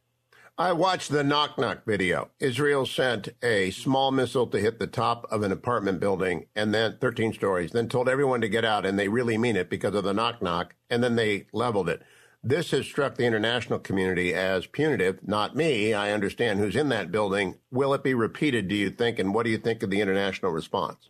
I 0.57 0.73
watched 0.73 1.09
the 1.09 1.23
knock 1.23 1.57
knock 1.57 1.85
video. 1.85 2.29
Israel 2.39 2.85
sent 2.85 3.29
a 3.41 3.71
small 3.71 4.11
missile 4.11 4.47
to 4.47 4.59
hit 4.59 4.79
the 4.79 4.87
top 4.87 5.25
of 5.31 5.43
an 5.43 5.51
apartment 5.51 5.99
building 5.99 6.45
and 6.55 6.73
then 6.73 6.97
13 6.99 7.33
stories, 7.33 7.71
then 7.71 7.87
told 7.87 8.09
everyone 8.09 8.41
to 8.41 8.49
get 8.49 8.65
out, 8.65 8.85
and 8.85 8.99
they 8.99 9.07
really 9.07 9.37
mean 9.37 9.55
it 9.55 9.69
because 9.69 9.95
of 9.95 10.03
the 10.03 10.13
knock 10.13 10.41
knock, 10.41 10.75
and 10.89 11.03
then 11.03 11.15
they 11.15 11.47
leveled 11.53 11.89
it. 11.89 12.03
This 12.43 12.71
has 12.71 12.85
struck 12.85 13.15
the 13.15 13.25
international 13.25 13.79
community 13.79 14.33
as 14.33 14.65
punitive, 14.65 15.19
not 15.27 15.55
me. 15.55 15.93
I 15.93 16.11
understand 16.11 16.59
who's 16.59 16.75
in 16.75 16.89
that 16.89 17.11
building. 17.11 17.55
Will 17.71 17.93
it 17.93 18.03
be 18.03 18.13
repeated, 18.13 18.67
do 18.67 18.75
you 18.75 18.89
think? 18.89 19.19
And 19.19 19.33
what 19.33 19.45
do 19.45 19.51
you 19.51 19.57
think 19.57 19.83
of 19.83 19.89
the 19.89 20.01
international 20.01 20.51
response? 20.51 21.09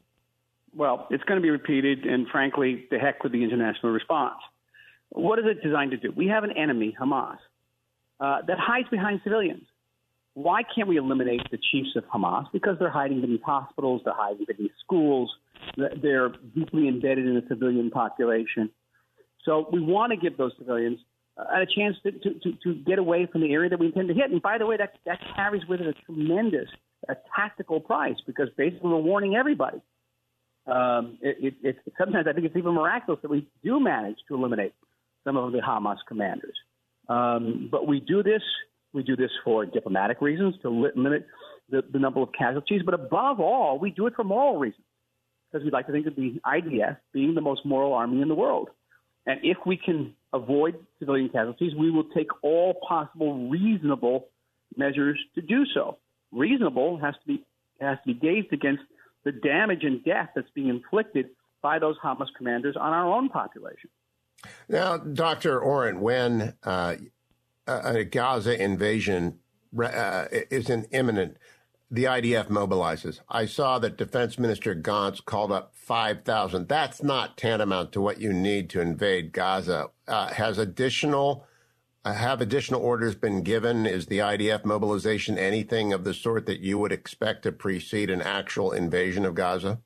Well, 0.75 1.08
it's 1.10 1.24
going 1.24 1.38
to 1.38 1.42
be 1.42 1.50
repeated, 1.50 2.06
and 2.06 2.28
frankly, 2.30 2.88
the 2.90 2.98
heck 2.98 3.24
with 3.24 3.34
the 3.34 3.44
international 3.44 3.92
response. 3.92 4.38
What 5.10 5.40
is 5.40 5.46
it 5.46 5.62
designed 5.62 5.92
to 5.92 5.98
do? 5.98 6.13
We 6.16 6.28
have 6.28 6.44
an 6.44 6.51
enemy, 6.58 6.96
Hamas, 7.00 7.38
uh, 8.20 8.40
that 8.48 8.58
hides 8.58 8.88
behind 8.90 9.20
civilians. 9.24 9.63
Why 10.34 10.62
can't 10.63 10.88
we 10.88 10.96
eliminate 10.96 11.42
the 11.51 11.58
chiefs 11.72 11.90
of 11.98 12.06
Hamas? 12.06 12.46
Because 12.54 12.78
they're 12.80 12.90
hiding 12.90 13.20
beneath 13.20 13.44
hospitals, 13.44 14.01
they're 14.06 14.13
hiding 14.16 14.46
beneath 14.48 14.72
schools, 14.82 15.30
they're 15.75 16.30
deeply 16.56 16.88
embedded 16.88 17.25
in 17.25 17.36
the 17.36 17.44
civilian 17.50 17.92
population. 17.92 18.70
So 19.44 19.68
we 19.72 19.82
want 19.82 20.12
to 20.12 20.18
give 20.18 20.38
those 20.38 20.54
civilians 20.58 21.00
uh, 21.38 21.44
a 21.62 21.66
chance 21.66 21.98
to, 22.04 22.12
to, 22.12 22.40
to, 22.40 22.58
to, 22.63 22.75
get 22.75 23.00
away 23.00 23.28
from 23.30 23.42
the 23.42 23.51
area 23.51 23.70
that 23.70 23.80
we 23.80 23.88
intend 23.88 24.08
to 24.08 24.13
hit. 24.13 24.32
And 24.32 24.42
by 24.42 24.58
the 24.58 24.66
way, 24.66 24.78
that, 24.78 24.94
that 25.06 25.20
carries 25.36 25.66
with 25.68 25.82
it 25.82 25.88
a 25.88 25.94
tremendous 26.06 26.70
a 27.10 27.16
tactical 27.36 27.80
price 27.80 28.18
because 28.28 28.48
basically 28.58 28.90
we're 28.90 28.98
warning 28.98 29.36
everybody 29.36 29.82
um, 30.68 31.18
it, 31.22 31.38
it, 31.39 31.53
it, 31.63 31.94
sometimes 31.98 32.27
I 32.27 32.34
think 32.34 32.46
it's 32.46 32.56
even 32.56 32.74
miraculous 32.74 33.20
that 33.22 33.32
we 33.32 33.48
do 33.63 33.80
manage 33.80 34.18
to 34.27 34.36
eliminate 34.36 34.74
some 35.24 35.38
of 35.38 35.51
the 35.51 35.60
Hamas 35.60 35.98
commanders. 36.08 36.58
Um, 37.10 37.70
but 37.72 37.88
we 37.88 38.00
do 38.00 38.24
this. 38.24 38.41
We 38.94 39.03
do 39.03 39.15
this 39.15 39.32
for 39.44 39.65
diplomatic 39.65 40.22
reasons 40.22 40.56
to 40.62 40.70
limit 40.70 41.25
the, 41.70 41.84
the 41.91 42.00
number 42.00 42.22
of 42.22 42.30
casualties. 42.38 42.82
But 42.86 42.94
above 42.94 43.39
all, 43.39 43.80
we 43.80 43.91
do 43.91 44.08
it 44.08 44.13
for 44.15 44.24
moral 44.24 44.58
reasons 44.58 44.84
because 45.51 45.63
we'd 45.63 45.74
like 45.74 45.88
to 45.88 45.91
think 45.91 46.08
of 46.08 46.15
the 46.15 46.39
IDF 46.46 46.98
being 47.13 47.36
the 47.36 47.41
most 47.41 47.65
moral 47.65 47.94
army 47.94 48.22
in 48.22 48.27
the 48.27 48.36
world. 48.36 48.70
And 49.25 49.39
if 49.44 49.58
we 49.65 49.77
can 49.77 50.13
avoid 50.34 50.75
civilian 51.00 51.30
casualties, 51.30 51.74
we 51.77 51.91
will 51.91 52.06
take 52.15 52.27
all 52.44 52.75
possible 52.88 53.50
reasonable 53.50 54.27
measures 54.75 55.20
to 55.36 55.41
do 55.41 55.65
so. 55.74 55.98
Reasonable 56.32 56.98
has 57.00 57.15
to 57.15 57.27
be 57.27 57.46
has 57.80 57.98
to 58.06 58.13
be 58.13 58.20
gauged 58.20 58.53
against 58.53 58.84
the 59.24 59.32
damage 59.32 59.84
and 59.84 60.04
death 60.04 60.30
that's 60.36 60.50
being 60.56 60.70
inflicted 60.70 61.30
by 61.62 61.80
those 61.80 61.98
Hamas 62.04 62.28
commanders 62.36 62.75
on 62.75 62.94
our 62.94 63.12
own 63.12 63.30
population. 63.30 63.90
Now, 64.68 64.98
Dr. 64.98 65.60
Oren, 65.60 66.01
when 66.01 66.56
uh, 66.63 66.96
a 67.68 68.04
Gaza 68.04 68.62
invasion 68.62 69.40
uh, 69.80 70.25
is 70.32 70.70
an 70.70 70.86
imminent, 70.92 71.38
the 71.90 72.06
IDF 72.06 72.48
mobilizes. 72.48 73.20
I 73.30 73.46
saw 73.46 73.78
that 73.80 73.98
Defense 73.98 74.40
Minister 74.40 74.74
Gantz 74.74 75.24
called 75.24 75.51
up 75.51 75.74
5,000. 75.75 76.68
That's 76.68 77.04
not 77.04 77.38
tantamount 77.38 77.92
to 77.92 78.01
what 78.01 78.22
you 78.22 78.32
need 78.32 78.70
to 78.72 78.82
invade 78.82 79.34
Gaza. 79.34 79.90
Uh, 80.08 80.28
has 80.34 80.58
additional 80.58 81.46
have 82.05 82.41
additional 82.41 82.81
orders 82.81 83.15
been 83.15 83.43
given? 83.43 83.86
Is 83.86 84.08
the 84.08 84.20
IDF 84.20 84.65
mobilization 84.65 85.38
anything 85.38 85.93
of 85.93 86.03
the 86.03 86.13
sort 86.13 86.46
that 86.48 86.60
you 86.60 86.77
would 86.79 86.91
expect 86.91 87.43
to 87.43 87.51
precede 87.51 88.10
an 88.10 88.22
actual 88.22 88.72
invasion 88.72 89.25
of 89.25 89.36
Gaza? 89.36 89.79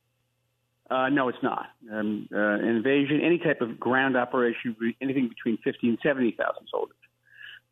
Uh, 0.90 1.10
no, 1.10 1.30
it's 1.30 1.42
not. 1.42 1.68
Um, 1.92 2.30
uh, 2.34 2.60
invasion, 2.60 3.22
any 3.24 3.40
type 3.40 3.62
of 3.62 3.80
ground 3.80 4.16
operation, 4.16 4.76
anything 5.02 5.30
between 5.30 5.58
50 5.64 5.90
and 5.90 5.98
70,000 6.02 6.68
soldiers. 6.72 6.96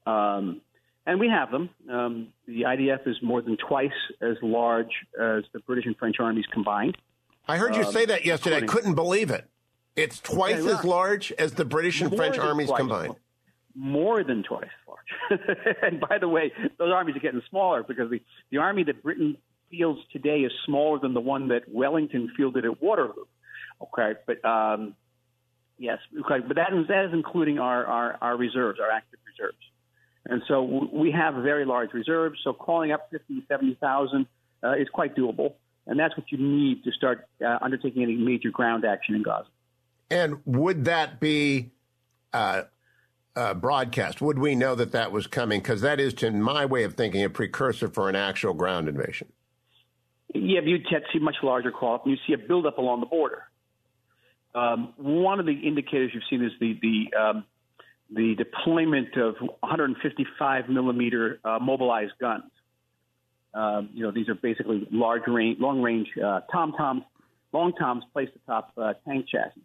Um, 0.06 0.62
and 1.06 1.20
we 1.20 1.30
have 1.30 1.52
them. 1.52 1.70
Um, 1.92 2.28
the 2.48 2.62
IDF 2.62 3.08
is 3.08 3.18
more 3.22 3.42
than 3.42 3.58
twice 3.58 3.92
as 4.22 4.36
large 4.42 4.92
as 5.20 5.44
the 5.54 5.60
British 5.60 5.86
and 5.86 5.96
French 5.98 6.16
armies 6.20 6.46
combined. 6.52 6.98
I 7.48 7.58
heard 7.58 7.76
you 7.76 7.84
um, 7.84 7.92
say 7.92 8.06
that 8.06 8.26
yesterday. 8.26 8.58
I 8.58 8.62
couldn't 8.62 8.96
believe 8.96 9.30
it. 9.30 9.48
It's 9.96 10.20
twice 10.20 10.66
as 10.66 10.84
large 10.84 11.32
as 11.34 11.54
the 11.54 11.66
British 11.66 12.02
and 12.02 12.16
French 12.16 12.38
armies 12.40 12.72
combined. 12.76 13.16
More 13.76 14.24
than 14.24 14.44
twice 14.44 14.66
as 14.66 14.88
large. 14.88 15.78
and 15.82 16.00
by 16.00 16.18
the 16.20 16.28
way, 16.28 16.52
those 16.78 16.92
armies 16.94 17.16
are 17.16 17.20
getting 17.20 17.42
smaller 17.50 17.84
because 17.84 18.10
the, 18.10 18.22
the 18.52 18.58
army 18.58 18.84
that 18.84 19.02
Britain 19.02 19.38
fields 19.72 20.00
today 20.12 20.42
is 20.42 20.52
smaller 20.66 21.00
than 21.00 21.14
the 21.14 21.22
one 21.22 21.48
that 21.48 21.64
Wellington 21.68 22.32
fielded 22.38 22.66
at 22.66 22.82
Waterloo. 22.82 23.26
Okay, 23.82 24.14
but 24.28 24.46
um, 24.46 24.96
yes, 25.78 25.98
okay, 26.26 26.46
but 26.46 26.56
that 26.58 26.74
is, 26.74 26.88
that 26.88 27.06
is 27.06 27.14
including 27.14 27.58
our, 27.58 27.86
our, 27.86 28.18
our 28.22 28.38
reserves, 28.38 28.80
our 28.80 28.92
active 28.92 29.20
reserves. 29.26 29.58
And 30.26 30.42
so 30.48 30.88
we 30.94 31.12
have 31.12 31.36
very 31.36 31.66
large 31.66 31.94
reserves. 31.94 32.40
So 32.44 32.54
calling 32.54 32.92
up 32.92 33.10
50, 33.12 33.44
70,000 33.48 34.26
uh, 34.64 34.72
is 34.74 34.88
quite 34.90 35.16
doable. 35.16 35.56
And 35.86 36.00
that's 36.00 36.16
what 36.16 36.32
you 36.32 36.38
need 36.38 36.84
to 36.86 36.92
start 36.92 37.28
uh, 37.46 37.58
undertaking 37.62 38.04
any 38.04 38.16
major 38.16 38.50
ground 38.50 38.86
action 38.86 39.16
in 39.16 39.24
Gaza. 39.24 39.50
And 40.10 40.38
would 40.46 40.86
that 40.86 41.20
be 41.20 41.72
uh, 42.32 42.64
uh 43.36 43.54
broadcast? 43.54 44.22
Would 44.22 44.40
we 44.40 44.56
know 44.56 44.76
that 44.76 44.92
that 44.92 45.12
was 45.12 45.28
coming? 45.28 45.62
Because 45.62 45.82
that 45.82 46.00
is, 46.00 46.14
to 46.16 46.32
my 46.32 46.66
way 46.66 46.84
of 46.84 46.94
thinking, 46.94 47.24
a 47.24 47.30
precursor 47.30 47.88
for 47.88 48.10
an 48.10 48.16
actual 48.16 48.54
ground 48.54 48.88
invasion. 48.88 49.32
Yeah, 50.34 50.62
but 50.62 50.68
you'd 50.68 50.88
see 51.12 51.20
much 51.20 51.36
larger 51.44 51.72
call 51.72 51.96
up, 51.96 52.06
and 52.06 52.12
you 52.12 52.18
see 52.28 52.34
a 52.34 52.48
buildup 52.48 52.78
along 52.78 53.02
the 53.02 53.06
border. 53.06 53.44
Um, 54.56 54.94
one 54.98 55.40
of 55.40 55.46
the 55.46 55.54
indicators 55.54 56.12
you've 56.14 56.24
seen 56.30 56.44
is 56.44 56.52
the 56.60 56.78
the 56.82 57.18
um, 57.18 57.46
the 58.12 58.36
deployment 58.36 59.16
of 59.18 59.36
155 59.40 60.70
millimeter 60.70 61.40
uh, 61.44 61.60
mobilized 61.60 62.14
guns. 62.20 62.52
Um, 63.54 63.90
you 63.94 64.04
know, 64.04 64.12
these 64.12 64.30
are 64.30 64.36
basically 64.36 64.88
large 64.92 65.24
range, 65.28 65.60
long 65.60 65.82
range 65.82 66.08
uh, 66.24 66.42
tom 66.52 66.74
toms, 66.74 67.04
long 67.52 67.74
toms 67.74 68.04
placed 68.14 68.34
atop 68.36 68.72
uh, 68.78 68.94
tank 69.08 69.28
chassis, 69.30 69.62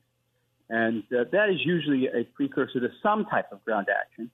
and 0.71 1.03
uh, 1.13 1.25
that 1.33 1.51
is 1.51 1.61
usually 1.65 2.07
a 2.07 2.25
precursor 2.25 2.81
to 2.81 2.89
some 3.03 3.25
type 3.27 3.53
of 3.53 3.65
ground 3.65 3.87
action. 3.91 4.31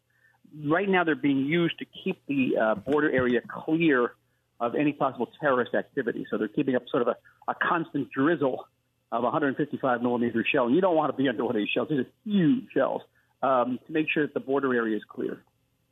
Right 0.65 0.89
now, 0.89 1.05
they're 1.05 1.15
being 1.15 1.45
used 1.47 1.79
to 1.79 1.85
keep 2.05 2.21
the 2.27 2.57
uh, 2.61 2.75
border 2.77 3.11
area 3.11 3.41
clear 3.49 4.13
of 4.61 4.75
any 4.75 4.93
possible 4.93 5.29
terrorist 5.41 5.75
activity. 5.75 6.27
So 6.31 6.39
they're 6.39 6.49
keeping 6.49 6.77
up 6.77 6.83
sort 6.91 7.03
of 7.03 7.09
a, 7.09 7.17
a 7.51 7.55
constant 7.55 8.11
drizzle 8.11 8.67
of 9.11 9.23
155 9.23 10.03
millimeter 10.03 10.45
shell. 10.51 10.67
And 10.67 10.75
you 10.75 10.81
don't 10.81 10.97
want 10.97 11.13
to 11.13 11.17
be 11.17 11.29
under 11.29 11.45
one 11.45 11.55
of 11.55 11.61
these 11.61 11.69
shells. 11.69 11.89
These 11.89 12.01
are 12.01 12.07
huge 12.25 12.65
shells 12.73 13.03
um, 13.43 13.79
to 13.87 13.93
make 13.93 14.07
sure 14.13 14.27
that 14.27 14.35
the 14.35 14.41
border 14.41 14.75
area 14.75 14.97
is 14.97 15.03
clear. 15.09 15.43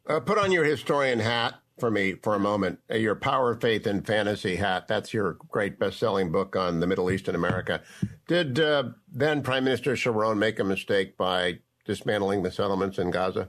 Uh, 0.07 0.21
put 0.21 0.39
on 0.39 0.51
your 0.51 0.65
historian 0.65 1.21
hat 1.21 1.55
for 1.79 1.91
me 1.91 2.15
for 2.15 2.35
a 2.35 2.39
moment. 2.39 2.81
Uh, 2.91 2.97
your 2.97 3.15
Power, 3.15 3.55
Faith, 3.55 3.87
and 3.87 4.07
Fantasy 4.07 4.57
hat. 4.57 4.89
That's 4.89 5.15
your 5.15 5.35
great 5.49 5.79
best 5.79 5.99
selling 5.99 6.33
book 6.33 6.57
on 6.57 6.81
the 6.81 6.87
Middle 6.87 7.11
East 7.11 7.29
and 7.29 7.37
America. 7.37 7.83
Did 8.27 8.59
uh, 8.59 8.85
then 9.11 9.43
Prime 9.43 9.65
Minister 9.65 9.95
Sharon 9.97 10.39
make 10.39 10.59
a 10.59 10.65
mistake 10.65 11.17
by 11.17 11.59
dismantling 11.85 12.43
the 12.43 12.51
settlements 12.51 12.99
in 12.99 13.11
Gaza? 13.11 13.49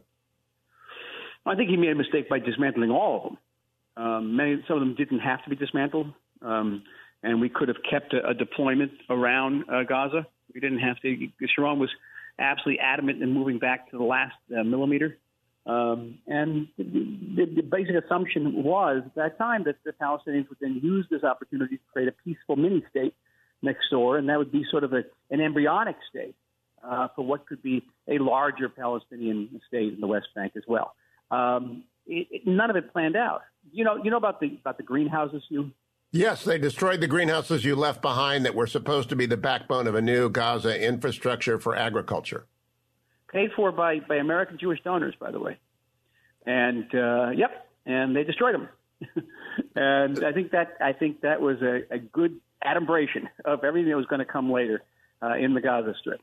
I 1.46 1.56
think 1.56 1.70
he 1.70 1.78
made 1.78 1.92
a 1.92 1.96
mistake 1.96 2.30
by 2.30 2.40
dismantling 2.40 2.92
all 2.92 3.18
of 3.18 3.24
them. 3.24 3.38
Um, 3.96 4.36
many, 4.36 4.64
some 4.68 4.78
of 4.78 4.82
them 4.82 4.96
didn't 4.96 5.20
have 5.20 5.44
to 5.44 5.50
be 5.50 5.56
dismantled, 5.56 6.12
um, 6.42 6.84
and 7.22 7.40
we 7.40 7.50
could 7.50 7.68
have 7.68 7.78
kept 7.88 8.14
a, 8.14 8.30
a 8.30 8.34
deployment 8.34 8.92
around 9.10 9.66
uh, 9.70 9.84
Gaza. 9.84 10.26
We 10.54 10.60
didn't 10.60 10.80
have 10.80 11.00
to. 11.02 11.28
Sharon 11.56 11.78
was 11.78 11.90
absolutely 12.40 12.80
adamant 12.80 13.22
in 13.22 13.32
moving 13.32 13.60
back 13.60 13.92
to 13.92 13.98
the 13.98 14.04
last 14.04 14.36
uh, 14.58 14.64
millimeter. 14.64 15.18
Um, 15.66 16.20
and 16.28 16.68
the, 16.78 17.46
the, 17.56 17.62
basic 17.62 17.96
assumption 17.96 18.64
was 18.64 19.04
at 19.06 19.16
that 19.16 19.38
time 19.38 19.64
that 19.64 19.78
the 19.86 19.94
Palestinians 19.94 20.50
would 20.50 20.58
then 20.60 20.82
use 20.84 21.08
this 21.10 21.24
opportunity 21.24 21.78
to 21.78 21.84
create 21.94 22.10
a 22.10 22.12
peaceful 22.12 22.58
mini 22.58 22.84
state 22.90 23.14
next 23.62 23.90
door, 23.90 24.18
and 24.18 24.28
that 24.28 24.38
would 24.38 24.52
be 24.52 24.66
sort 24.70 24.84
of 24.84 24.92
a, 24.92 25.04
an 25.32 25.40
embryonic 25.40 25.96
state 26.10 26.36
uh, 26.84 27.08
for 27.16 27.26
what 27.26 27.48
could 27.48 27.64
be 27.64 27.82
a 28.10 28.18
larger 28.20 28.68
Palestinian 28.68 29.62
state 29.66 29.94
in 29.94 30.02
the 30.02 30.08
West 30.08 30.28
Bank 30.36 30.52
as 30.58 30.64
well. 30.68 30.96
Um, 31.32 31.86
it, 32.06 32.28
it, 32.30 32.42
none 32.46 32.70
of 32.70 32.76
it 32.76 32.92
planned 32.92 33.16
out. 33.16 33.44
You 33.72 33.86
know, 33.86 34.04
you 34.04 34.12
know 34.12 34.18
about 34.18 34.42
the 34.42 34.58
about 34.60 34.76
the 34.76 34.84
greenhouses 34.84 35.44
you 35.48 35.72
Yes, 36.16 36.44
they 36.44 36.60
destroyed 36.60 37.02
the 37.02 37.08
greenhouses 37.08 37.66
you 37.66 37.76
left 37.76 38.04
behind 38.04 38.46
that 38.46 38.54
were 38.54 38.68
supposed 38.68 39.10
to 39.10 39.16
be 39.16 39.26
the 39.26 39.36
backbone 39.36 39.88
of 39.88 39.96
a 39.96 40.02
new 40.02 40.30
Gaza 40.30 40.80
infrastructure 40.80 41.58
for 41.58 41.76
agriculture. 41.76 42.46
Paid 43.34 43.52
for 43.56 43.72
by, 43.72 44.00
by 44.00 44.16
American 44.18 44.58
Jewish 44.60 44.80
donors, 44.84 45.16
by 45.20 45.32
the 45.32 45.40
way. 45.40 45.58
And 46.46 46.86
uh, 46.94 47.32
yep, 47.36 47.68
and 47.86 48.16
they 48.16 48.24
destroyed 48.24 48.54
them. 48.54 48.70
and 49.76 50.24
I 50.24 50.32
think 50.32 50.52
that 50.52 50.78
I 50.80 50.94
think 50.94 51.22
that 51.22 51.42
was 51.42 51.62
a, 51.62 51.82
a 51.92 51.98
good 51.98 52.40
adumbration 52.64 53.28
of 53.44 53.64
everything 53.64 53.90
that 53.90 53.98
was 53.98 54.06
going 54.06 54.20
to 54.20 54.26
come 54.26 54.52
later 54.52 54.84
uh, 55.22 55.36
in 55.36 55.54
the 55.54 55.62
Gaza 55.62 55.94
Strip. 56.00 56.22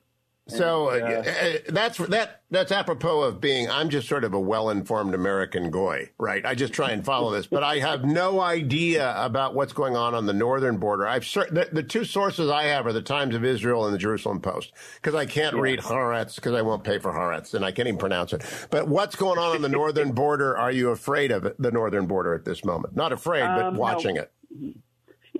So 0.50 0.88
uh, 0.88 1.22
uh, 1.26 1.58
that's 1.68 1.98
that 1.98 2.42
that's 2.50 2.72
apropos 2.72 3.22
of 3.22 3.40
being. 3.40 3.70
I'm 3.70 3.88
just 3.88 4.08
sort 4.08 4.24
of 4.24 4.34
a 4.34 4.40
well-informed 4.40 5.14
American 5.14 5.70
goy, 5.70 6.10
right? 6.18 6.44
I 6.44 6.54
just 6.54 6.72
try 6.72 6.90
and 6.90 7.04
follow 7.04 7.30
this, 7.30 7.46
but 7.46 7.62
I 7.62 7.78
have 7.78 8.04
no 8.04 8.40
idea 8.40 9.14
about 9.16 9.54
what's 9.54 9.72
going 9.72 9.96
on 9.96 10.14
on 10.14 10.26
the 10.26 10.32
northern 10.32 10.78
border. 10.78 11.06
I've 11.06 11.22
the, 11.22 11.68
the 11.72 11.82
two 11.82 12.04
sources 12.04 12.50
I 12.50 12.64
have 12.64 12.86
are 12.86 12.92
the 12.92 13.02
Times 13.02 13.34
of 13.34 13.44
Israel 13.44 13.84
and 13.84 13.94
the 13.94 13.98
Jerusalem 13.98 14.40
Post 14.40 14.72
because 14.96 15.14
I 15.14 15.26
can't 15.26 15.56
yeah. 15.56 15.62
read 15.62 15.80
Haaretz 15.80 16.36
because 16.36 16.54
I 16.54 16.62
won't 16.62 16.84
pay 16.84 16.98
for 16.98 17.12
Haaretz 17.12 17.54
and 17.54 17.64
I 17.64 17.72
can't 17.72 17.88
even 17.88 17.98
pronounce 17.98 18.32
it. 18.32 18.42
But 18.70 18.88
what's 18.88 19.16
going 19.16 19.38
on 19.38 19.56
on 19.56 19.62
the 19.62 19.68
northern 19.68 20.12
border? 20.12 20.56
Are 20.56 20.72
you 20.72 20.90
afraid 20.90 21.30
of 21.30 21.54
the 21.58 21.70
northern 21.70 22.06
border 22.06 22.34
at 22.34 22.44
this 22.44 22.64
moment? 22.64 22.96
Not 22.96 23.12
afraid, 23.12 23.42
but 23.42 23.66
um, 23.66 23.76
watching 23.76 24.16
no. 24.16 24.22
it. 24.22 24.76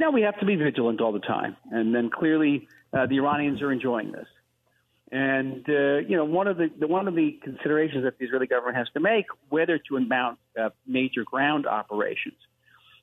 Know, 0.00 0.10
we 0.10 0.22
have 0.22 0.38
to 0.40 0.46
be 0.46 0.56
vigilant 0.56 1.02
all 1.02 1.12
the 1.12 1.18
time, 1.18 1.58
and 1.70 1.94
then 1.94 2.08
clearly 2.08 2.66
uh, 2.94 3.04
the 3.06 3.16
Iranians 3.16 3.60
are 3.60 3.70
enjoying 3.70 4.12
this. 4.12 4.26
And 5.12 5.68
uh, 5.68 5.98
you 5.98 6.16
know, 6.16 6.24
one 6.24 6.46
of 6.46 6.56
the, 6.56 6.70
the, 6.78 6.86
one 6.86 7.08
of 7.08 7.14
the 7.14 7.38
considerations 7.42 8.04
that 8.04 8.18
the 8.18 8.24
Israeli 8.26 8.46
government 8.46 8.76
has 8.76 8.86
to 8.94 9.00
make, 9.00 9.26
whether 9.48 9.78
to 9.78 10.00
mount 10.00 10.38
uh, 10.60 10.70
major 10.86 11.24
ground 11.24 11.66
operations, 11.66 12.36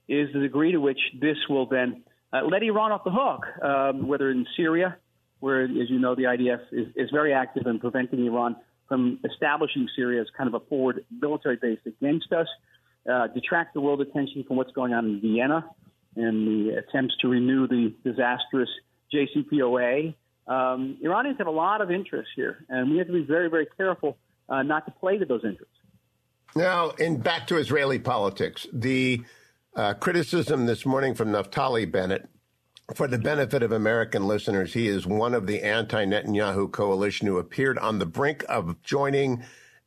is 0.08 0.32
the 0.34 0.40
degree 0.40 0.72
to 0.72 0.80
which 0.80 1.00
this 1.20 1.38
will 1.50 1.66
then 1.66 2.04
uh, 2.32 2.44
let 2.50 2.64
Iran 2.64 2.92
off 2.92 3.04
the 3.04 3.12
hook, 3.12 3.46
um, 3.62 4.08
whether 4.08 4.32
in 4.32 4.46
Syria, 4.56 4.98
where, 5.40 5.64
as 5.64 5.90
you 5.90 6.00
know, 6.00 6.16
the 6.16 6.24
IDF 6.24 6.62
is, 6.72 6.88
is 6.96 7.10
very 7.12 7.34
active 7.34 7.68
in 7.68 7.80
preventing 7.80 8.26
Iran 8.26 8.56
from 8.88 9.20
establishing 9.30 9.88
Syria 9.96 10.22
as 10.22 10.28
kind 10.38 10.48
of 10.48 10.62
a 10.62 10.66
forward 10.66 11.06
military 11.12 11.58
base 11.58 11.80
against 11.86 12.32
us, 12.32 12.48
uh, 13.12 13.28
detract 13.28 13.74
the 13.74 13.82
world 13.82 14.02
attention 14.02 14.46
from 14.48 14.56
what's 14.56 14.72
going 14.72 14.94
on 14.94 15.06
in 15.06 15.22
Vienna 15.22 15.66
and 16.16 16.48
the 16.48 16.78
attempts 16.78 17.16
to 17.22 17.28
renew 17.28 17.68
the 17.68 17.94
disastrous 18.04 18.70
JCPOA 19.14 20.16
um, 20.48 20.98
Iranians 21.01 21.38
have 21.38 21.48
a 21.48 21.51
lot 21.51 21.82
of 21.82 21.92
interests 21.92 22.32
here, 22.36 22.66
and 22.70 22.92
we 22.92 22.98
have 22.98 23.08
to 23.08 23.13
be 23.13 23.24
very, 23.24 23.50
very 23.50 23.68
careful 23.77 24.18
uh, 24.50 24.63
not 24.63 24.86
to 24.86 24.92
play 24.92 25.18
to 25.18 25.25
those 25.25 25.44
interests. 25.44 25.75
Now, 26.56 26.92
in 26.92 27.18
back 27.18 27.48
to 27.48 27.58
Israeli 27.58 28.00
politics, 28.00 28.66
the 28.72 29.22
uh, 29.75 29.94
criticism 29.94 30.66
this 30.66 30.86
morning 30.86 31.13
from 31.13 31.30
Naftali 31.30 31.89
Bennett. 31.89 32.27
For 32.96 33.08
the 33.08 33.18
benefit 33.18 33.63
of 33.63 33.74
American 33.74 34.27
listeners, 34.27 34.74
he 34.74 34.88
is 34.88 35.06
one 35.06 35.34
of 35.34 35.46
the 35.46 35.62
anti 35.62 36.06
Netanyahu 36.06 36.72
coalition 36.72 37.27
who 37.27 37.38
appeared 37.38 37.77
on 37.77 38.00
the 38.00 38.06
brink 38.06 38.46
of 38.48 38.82
joining 38.82 39.44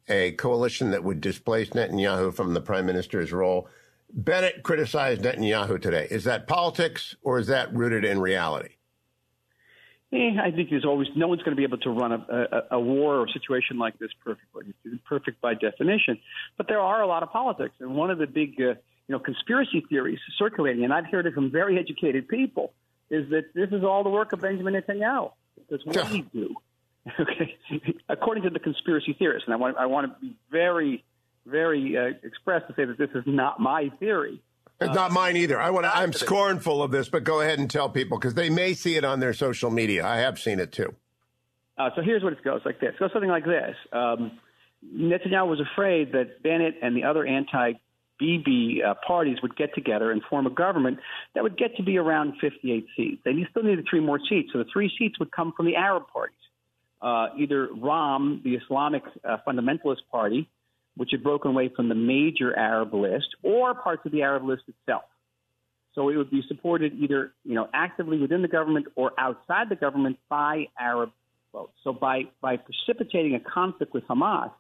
a 0.07 0.33
coalition 0.33 0.91
that 0.91 1.03
would 1.03 1.21
displace 1.21 1.71
Netanyahu 1.71 2.35
from 2.35 2.53
the 2.53 2.61
prime 2.61 2.85
minister's 2.85 3.33
role. 3.33 3.69
Bennett 4.13 4.63
criticized 4.63 5.23
Netanyahu 5.23 5.81
today. 5.81 6.09
Is 6.11 6.25
that 6.25 6.47
politics 6.47 7.17
or 7.23 7.39
is 7.39 7.47
that 7.47 7.75
rooted 7.75 8.05
in 8.05 8.21
reality? 8.21 8.75
Eh, 10.13 10.33
I 10.43 10.51
think 10.51 10.71
there's 10.71 10.85
always 10.85 11.09
no 11.15 11.29
one's 11.29 11.43
going 11.43 11.53
to 11.53 11.57
be 11.57 11.63
able 11.63 11.79
to 11.79 11.91
run 11.91 12.13
a, 12.13 12.17
a, 12.19 12.77
a 12.77 12.81
war 12.81 13.17
or 13.17 13.27
a 13.27 13.31
situation 13.31 13.79
like 13.79 13.99
this 13.99 14.11
perfectly. 14.25 14.75
Perfect 15.05 15.41
by 15.41 15.55
definition, 15.55 16.19
but 16.57 16.67
there 16.67 16.81
are 16.81 17.01
a 17.03 17.07
lot 17.07 17.23
of 17.23 17.31
politics, 17.31 17.75
and 17.79 17.95
one 17.95 18.11
of 18.11 18.19
the 18.19 18.27
big 18.27 18.55
uh, 18.61 18.65
you 18.65 18.77
know 19.09 19.21
conspiracy 19.21 19.85
theories 19.89 20.19
circulating, 20.37 20.85
and 20.85 20.93
I've 20.93 21.07
heard 21.07 21.27
it 21.27 21.35
from 21.35 21.51
very 21.51 21.79
educated 21.79 22.29
people, 22.29 22.73
is 23.09 23.31
that 23.31 23.55
this 23.55 23.71
is 23.71 23.85
all 23.85 24.03
the 24.03 24.11
work 24.11 24.33
of 24.33 24.41
Benjamin 24.41 24.75
Netanyahu. 24.75 25.33
Because 25.57 25.85
what 25.87 26.11
we 26.11 26.23
do, 26.23 26.57
okay, 27.21 27.57
according 28.09 28.45
to 28.45 28.51
the 28.51 28.59
conspiracy 28.59 29.15
theorists, 29.19 29.47
and 29.47 29.55
I 29.55 29.59
want, 29.59 29.77
I 29.77 29.87
want 29.87 30.13
to 30.13 30.21
be 30.21 30.37
very, 30.51 31.05
very 31.47 31.97
uh, 31.97 32.13
express 32.25 32.63
to 32.69 32.75
say 32.75 32.85
that 32.85 32.99
this 32.99 33.11
is 33.15 33.25
not 33.27 33.61
my 33.61 33.91
theory. 34.01 34.41
It's 34.81 34.95
not 34.95 35.13
mine 35.13 35.37
either. 35.37 35.61
I 35.61 35.71
want 35.71 35.85
to, 35.85 35.95
I'm 35.95 36.13
scornful 36.13 36.83
of 36.83 36.91
this, 36.91 37.09
but 37.09 37.23
go 37.23 37.43
ahead 37.43 37.59
and 37.59 37.71
tell 37.71 37.91
people 37.91 38.19
because 38.19 38.35
they 38.35 38.49
may 38.49 38.73
see 38.73 38.97
it 38.97 39.05
on 39.05 39.21
their 39.21 39.35
social 39.35 39.71
media. 39.71 40.07
I 40.07 40.17
have 40.19 40.39
seen 40.39 40.59
it 40.59 40.73
too. 40.73 40.95
Uh, 41.77 41.91
so 41.95 42.03
here's 42.03 42.23
what 42.23 42.33
it 42.33 42.43
goes 42.43 42.63
like 42.65 42.81
this. 42.81 42.91
It 42.95 42.99
goes 42.99 43.11
something 43.13 43.31
like 43.31 43.45
this. 43.45 43.77
Um, 43.93 44.39
Netanyahu 44.85 45.49
was 45.49 45.61
afraid 45.61 46.13
that 46.13 46.43
Bennett 46.43 46.77
and 46.83 46.97
the 46.97 47.05
other 47.05 47.27
anti 47.27 47.73
Bibi 48.19 48.83
uh, 48.87 48.95
parties 49.07 49.39
would 49.43 49.57
get 49.57 49.75
together 49.75 50.13
and 50.13 50.23
form 50.29 50.47
a 50.47 50.51
government 50.51 50.99
that 51.35 51.43
would 51.43 51.57
get 51.57 51.77
to 51.77 51.83
be 51.83 51.97
around 51.97 52.35
58 52.41 52.87
seats. 52.97 53.23
And 53.25 53.39
he 53.39 53.47
still 53.51 53.63
needed 53.63 53.87
three 53.89 54.01
more 54.01 54.21
seats. 54.29 54.51
So 54.53 54.59
the 54.59 54.67
three 54.71 54.93
seats 54.99 55.19
would 55.19 55.33
come 55.33 55.53
from 55.57 55.67
the 55.67 55.77
Arab 55.77 56.05
parties. 56.13 56.37
Uh, 57.01 57.29
either 57.39 57.69
Ra'am, 57.69 58.43
the 58.43 58.57
Islamic 58.57 59.03
uh, 59.25 59.39
fundamentalist 59.47 60.01
party, 60.11 60.51
which 60.97 61.11
had 61.13 61.23
broken 61.23 61.53
away 61.53 61.71
from 61.75 61.89
the 61.89 61.95
major 61.95 62.57
Arab 62.57 62.93
list, 62.95 63.29
or 63.43 63.75
parts 63.75 64.05
of 64.05 64.13
the 64.13 64.23
Arab 64.23 64.45
list 64.45 64.63
itself. 64.69 65.05
So 65.95 66.09
it 66.09 66.17
would 66.17 66.31
be 66.31 66.43
supported 66.47 66.93
either, 66.95 67.33
you 67.45 67.55
know, 67.55 67.69
actively 67.75 68.19
within 68.19 68.43
the 68.43 68.49
government 68.49 68.87
or 68.95 69.13
outside 69.19 69.69
the 69.69 69.77
government 69.77 70.19
by 70.29 70.67
Arab 70.79 71.11
votes. 71.53 71.73
So 71.83 71.93
by, 71.93 72.25
by 72.41 72.57
precipitating 72.57 73.35
a 73.35 73.41
conflict 73.41 73.93
with 73.93 74.07
Hamas, 74.07 74.53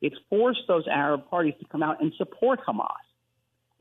it 0.00 0.14
forced 0.30 0.62
those 0.66 0.84
Arab 0.90 1.28
parties 1.28 1.54
to 1.60 1.66
come 1.66 1.82
out 1.82 2.00
and 2.00 2.12
support 2.16 2.60
Hamas 2.66 2.86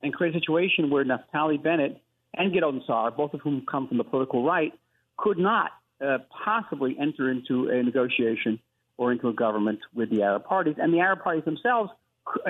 and 0.03 0.13
create 0.13 0.35
a 0.35 0.39
situation 0.39 0.89
where 0.89 1.05
Naftali 1.05 1.61
Bennett 1.61 2.01
and 2.33 2.53
Gideon 2.53 2.81
Sa'ar, 2.85 3.11
both 3.11 3.33
of 3.33 3.41
whom 3.41 3.65
come 3.69 3.87
from 3.87 3.97
the 3.97 4.03
political 4.03 4.43
right, 4.43 4.73
could 5.17 5.37
not 5.37 5.71
uh, 6.05 6.17
possibly 6.29 6.95
enter 6.99 7.31
into 7.31 7.69
a 7.69 7.81
negotiation 7.81 8.59
or 8.97 9.11
into 9.11 9.29
a 9.29 9.33
government 9.33 9.79
with 9.93 10.09
the 10.09 10.23
Arab 10.23 10.45
parties. 10.45 10.75
And 10.77 10.93
the 10.93 10.99
Arab 10.99 11.23
parties 11.23 11.45
themselves, 11.45 11.91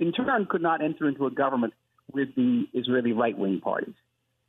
in 0.00 0.12
turn, 0.12 0.46
could 0.46 0.62
not 0.62 0.82
enter 0.82 1.08
into 1.08 1.26
a 1.26 1.30
government 1.30 1.74
with 2.12 2.34
the 2.34 2.66
Israeli 2.72 3.12
right 3.12 3.36
wing 3.36 3.60
parties. 3.60 3.94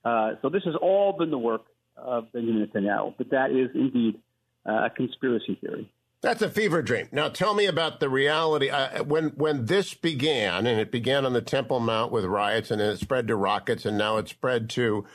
Uh, 0.03 0.33
so 0.41 0.49
this 0.49 0.63
has 0.63 0.75
all 0.81 1.13
been 1.13 1.31
the 1.31 1.37
work 1.37 1.65
of 1.97 2.31
Benjamin 2.31 2.67
Netanyahu, 2.67 3.13
but 3.17 3.31
that 3.31 3.51
is 3.51 3.69
indeed 3.73 4.19
uh, 4.65 4.85
a 4.85 4.89
conspiracy 4.89 5.57
theory. 5.61 5.89
That's 6.21 6.41
a 6.41 6.49
fever 6.49 6.81
dream. 6.81 7.07
Now, 7.11 7.29
tell 7.29 7.53
me 7.53 7.65
about 7.65 7.99
the 7.99 8.09
reality. 8.09 8.69
Uh, 8.69 9.03
when 9.03 9.29
when 9.35 9.65
this 9.65 9.93
began, 9.93 10.65
and 10.65 10.79
it 10.79 10.91
began 10.91 11.25
on 11.25 11.33
the 11.33 11.41
Temple 11.41 11.79
Mount 11.79 12.11
with 12.11 12.25
riots, 12.25 12.71
and 12.71 12.81
then 12.81 12.89
it 12.93 12.97
spread 12.97 13.27
to 13.27 13.35
rockets, 13.35 13.85
and 13.85 13.97
now 13.97 14.17
it 14.17 14.27
spread 14.27 14.69
to 14.71 15.05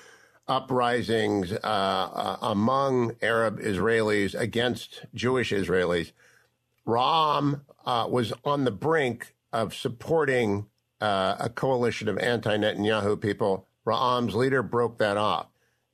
uprisings 0.50 1.52
uh, 1.52 1.57
uh, 1.64 2.37
among 2.42 3.16
Arab 3.23 3.61
Israelis 3.61 4.38
against 4.38 5.07
Jewish 5.14 5.52
Israelis. 5.52 6.12
Ra'am 6.87 7.61
uh, 7.87 8.07
was 8.11 8.33
on 8.45 8.64
the 8.64 8.73
brink 8.73 9.35
of 9.52 9.75
supporting 9.75 10.66
uh, 11.00 11.37
a 11.38 11.49
coalition 11.49 12.09
of 12.09 12.19
anti-Netanyahu 12.19 13.21
people. 13.21 13.69
Ra'am's 13.87 14.35
leader 14.35 14.62
broke 14.62 14.99
that 14.99 15.16
off. 15.16 15.47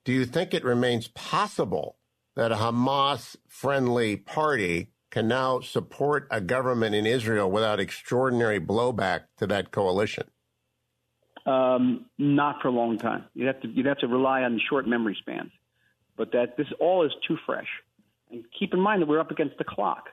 Do 0.04 0.12
you 0.12 0.24
think 0.24 0.54
it 0.54 0.64
remains 0.64 1.08
possible 1.08 1.96
that 2.34 2.50
a 2.50 2.56
Hamas-friendly 2.56 4.16
party 4.16 4.88
can 5.10 5.28
now 5.28 5.60
support 5.60 6.26
a 6.30 6.40
government 6.40 6.94
in 6.94 7.06
Israel 7.06 7.50
without 7.50 7.78
extraordinary 7.80 8.60
blowback 8.60 9.24
to 9.36 9.46
that 9.48 9.70
coalition? 9.70 10.30
Um, 11.46 12.06
not 12.18 12.60
for 12.60 12.68
a 12.68 12.72
long 12.72 12.98
time. 12.98 13.24
You'd 13.34 13.46
have 13.46 13.60
to 13.60 13.68
you'd 13.68 13.86
have 13.86 13.98
to 13.98 14.08
rely 14.08 14.42
on 14.42 14.60
short 14.68 14.86
memory 14.86 15.16
spans. 15.20 15.52
But 16.16 16.32
that 16.32 16.56
this 16.56 16.66
all 16.80 17.04
is 17.04 17.12
too 17.26 17.38
fresh. 17.46 17.68
And 18.30 18.44
keep 18.58 18.74
in 18.74 18.80
mind 18.80 19.02
that 19.02 19.06
we're 19.06 19.20
up 19.20 19.30
against 19.30 19.56
the 19.58 19.64
clock. 19.64 20.08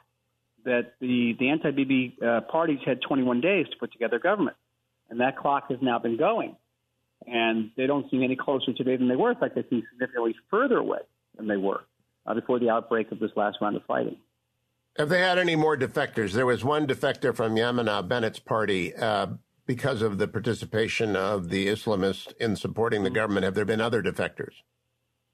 That 0.65 0.93
the 0.99 1.35
the 1.39 1.49
anti-Bibi 1.49 2.17
uh, 2.25 2.41
parties 2.41 2.79
had 2.85 3.01
21 3.01 3.41
days 3.41 3.65
to 3.71 3.77
put 3.79 3.91
together 3.91 4.17
a 4.17 4.19
government, 4.19 4.57
and 5.09 5.19
that 5.21 5.37
clock 5.37 5.69
has 5.69 5.79
now 5.81 5.99
been 5.99 6.17
going. 6.17 6.55
And 7.25 7.71
they 7.77 7.87
don't 7.87 8.09
seem 8.11 8.21
any 8.21 8.35
closer 8.35 8.73
today 8.73 8.97
than 8.97 9.07
they 9.07 9.15
were. 9.15 9.31
In 9.31 9.37
fact, 9.37 9.55
they 9.55 9.63
seem 9.69 9.83
significantly 9.91 10.35
further 10.51 10.77
away 10.77 10.99
than 11.35 11.47
they 11.47 11.57
were 11.57 11.83
uh, 12.25 12.33
before 12.33 12.59
the 12.59 12.69
outbreak 12.69 13.11
of 13.11 13.19
this 13.19 13.31
last 13.35 13.57
round 13.61 13.75
of 13.75 13.83
fighting. 13.85 14.17
Have 14.97 15.09
they 15.09 15.19
had 15.19 15.39
any 15.39 15.55
more 15.55 15.75
defectors? 15.75 16.33
There 16.33 16.45
was 16.45 16.63
one 16.63 16.85
defector 16.85 17.35
from 17.35 17.55
Yamina, 17.55 18.07
Bennett's 18.07 18.39
party, 18.39 18.93
uh, 18.93 19.27
because 19.65 20.01
of 20.01 20.17
the 20.17 20.27
participation 20.27 21.15
of 21.15 21.49
the 21.49 21.67
Islamists 21.67 22.35
in 22.37 22.55
supporting 22.55 23.03
the 23.03 23.09
government. 23.09 23.45
Have 23.45 23.55
there 23.55 23.65
been 23.65 23.81
other 23.81 24.01
defectors? 24.03 24.53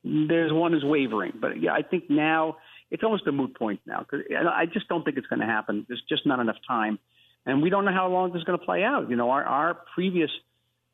There's 0.04 0.54
one 0.54 0.74
is 0.74 0.84
wavering, 0.84 1.34
but 1.42 1.62
yeah, 1.62 1.74
I 1.74 1.82
think 1.82 2.10
now 2.10 2.58
it's 2.89 3.04
almost 3.04 3.28
a 3.28 3.32
moot 3.32 3.58
point 3.58 3.82
now 3.86 4.00
because 4.00 4.26
I 4.32 4.65
just 4.65 4.88
don't 4.88 5.04
think 5.04 5.18
it's 5.18 5.28
going 5.28 5.42
to 5.42 5.46
happen. 5.46 5.86
There's 5.88 6.04
just 6.08 6.26
not 6.26 6.39
enough 6.39 6.56
time, 6.68 7.00
and 7.46 7.62
we 7.62 7.70
don't 7.70 7.86
know 7.86 7.92
how 7.92 8.08
long 8.08 8.32
this 8.32 8.39
is 8.39 8.46
going 8.46 8.58
to 8.58 8.65
play 8.65 8.84
out. 8.84 9.10
You 9.10 9.18
know, 9.18 9.30
our, 9.30 9.44
our 9.44 9.78
previous 9.94 10.30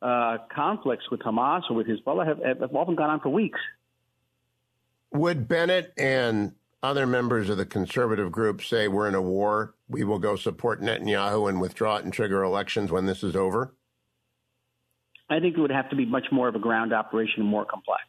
uh, 0.02 0.38
conflicts 0.54 1.10
with 1.10 1.20
Hamas 1.20 1.62
or 1.70 1.76
with 1.76 1.86
Hezbollah 1.86 2.26
have, 2.26 2.58
have 2.60 2.74
often 2.74 2.96
gone 2.96 3.10
on 3.10 3.20
for 3.20 3.28
weeks. 3.28 3.60
Would 5.12 5.46
Bennett 5.46 5.92
and 5.96 6.52
other 6.86 7.06
members 7.06 7.50
of 7.50 7.56
the 7.56 7.66
conservative 7.66 8.30
group 8.30 8.62
say 8.62 8.86
we're 8.86 9.08
in 9.08 9.14
a 9.14 9.20
war, 9.20 9.74
we 9.88 10.04
will 10.04 10.20
go 10.20 10.36
support 10.36 10.80
Netanyahu 10.80 11.48
and 11.48 11.60
withdraw 11.60 11.96
it 11.96 12.04
and 12.04 12.12
trigger 12.12 12.42
elections 12.44 12.92
when 12.92 13.06
this 13.06 13.24
is 13.24 13.34
over? 13.34 13.74
I 15.28 15.40
think 15.40 15.58
it 15.58 15.60
would 15.60 15.72
have 15.72 15.90
to 15.90 15.96
be 15.96 16.06
much 16.06 16.26
more 16.30 16.46
of 16.46 16.54
a 16.54 16.60
ground 16.60 16.92
operation 16.92 17.40
and 17.40 17.48
more 17.48 17.64
complex. 17.64 18.02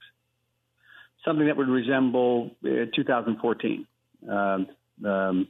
Something 1.26 1.48
that 1.48 1.58
would 1.58 1.68
resemble 1.68 2.52
uh, 2.64 2.86
2014, 2.96 3.88
um, 4.30 4.68
um, 5.04 5.48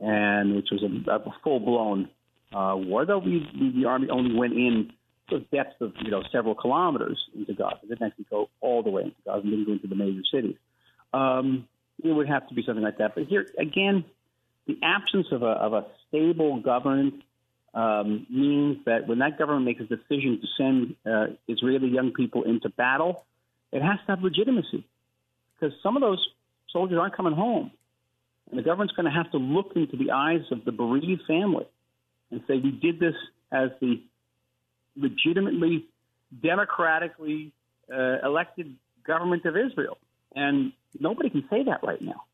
and 0.00 0.54
which 0.54 0.68
was 0.70 0.82
a, 0.84 1.10
a 1.10 1.34
full 1.42 1.58
blown 1.58 2.08
uh, 2.54 2.76
war. 2.76 3.04
Though 3.04 3.18
we, 3.18 3.44
the 3.76 3.88
army 3.88 4.08
only 4.08 4.36
went 4.36 4.52
in 4.52 4.92
to 5.30 5.40
depth 5.40 5.80
of 5.80 5.92
you 6.00 6.12
know 6.12 6.22
several 6.30 6.54
kilometers 6.54 7.18
into 7.34 7.52
Gaza, 7.52 7.80
it 7.82 7.88
didn't 7.88 8.06
actually 8.06 8.26
go 8.30 8.48
all 8.60 8.84
the 8.84 8.90
way 8.90 9.02
into 9.02 9.16
Gaza, 9.26 9.42
didn't 9.42 9.66
go 9.66 9.72
into 9.72 9.88
the 9.88 9.96
major 9.96 10.22
cities. 10.32 10.56
Um, 11.12 11.66
it 12.02 12.12
would 12.12 12.28
have 12.28 12.48
to 12.48 12.54
be 12.54 12.62
something 12.64 12.84
like 12.84 12.98
that. 12.98 13.14
But 13.14 13.24
here 13.24 13.46
again, 13.58 14.04
the 14.66 14.78
absence 14.82 15.28
of 15.32 15.42
a, 15.42 15.46
of 15.46 15.72
a 15.72 15.86
stable 16.08 16.60
government 16.60 17.22
um, 17.74 18.26
means 18.30 18.78
that 18.86 19.06
when 19.06 19.18
that 19.18 19.38
government 19.38 19.64
makes 19.64 19.80
a 19.80 19.84
decision 19.84 20.40
to 20.40 20.46
send 20.56 20.94
uh, 21.06 21.34
Israeli 21.46 21.88
young 21.88 22.12
people 22.12 22.44
into 22.44 22.68
battle, 22.68 23.24
it 23.72 23.82
has 23.82 23.98
to 24.00 24.12
have 24.12 24.22
legitimacy 24.22 24.86
because 25.54 25.74
some 25.82 25.96
of 25.96 26.02
those 26.02 26.26
soldiers 26.70 26.98
aren't 26.98 27.16
coming 27.16 27.34
home. 27.34 27.70
And 28.50 28.58
the 28.58 28.62
government's 28.62 28.94
going 28.94 29.06
to 29.06 29.12
have 29.12 29.30
to 29.32 29.38
look 29.38 29.72
into 29.76 29.96
the 29.96 30.12
eyes 30.12 30.42
of 30.50 30.64
the 30.64 30.72
bereaved 30.72 31.22
family 31.26 31.66
and 32.30 32.42
say, 32.48 32.54
we 32.58 32.70
did 32.70 32.98
this 32.98 33.14
as 33.52 33.70
the 33.80 34.02
legitimately, 34.96 35.86
democratically 36.42 37.52
uh, 37.92 38.18
elected 38.24 38.74
government 39.06 39.44
of 39.44 39.56
Israel. 39.56 39.98
And 40.34 40.72
nobody 40.98 41.30
can 41.30 41.44
say 41.50 41.64
that 41.64 41.82
right 41.82 42.00
now. 42.00 42.24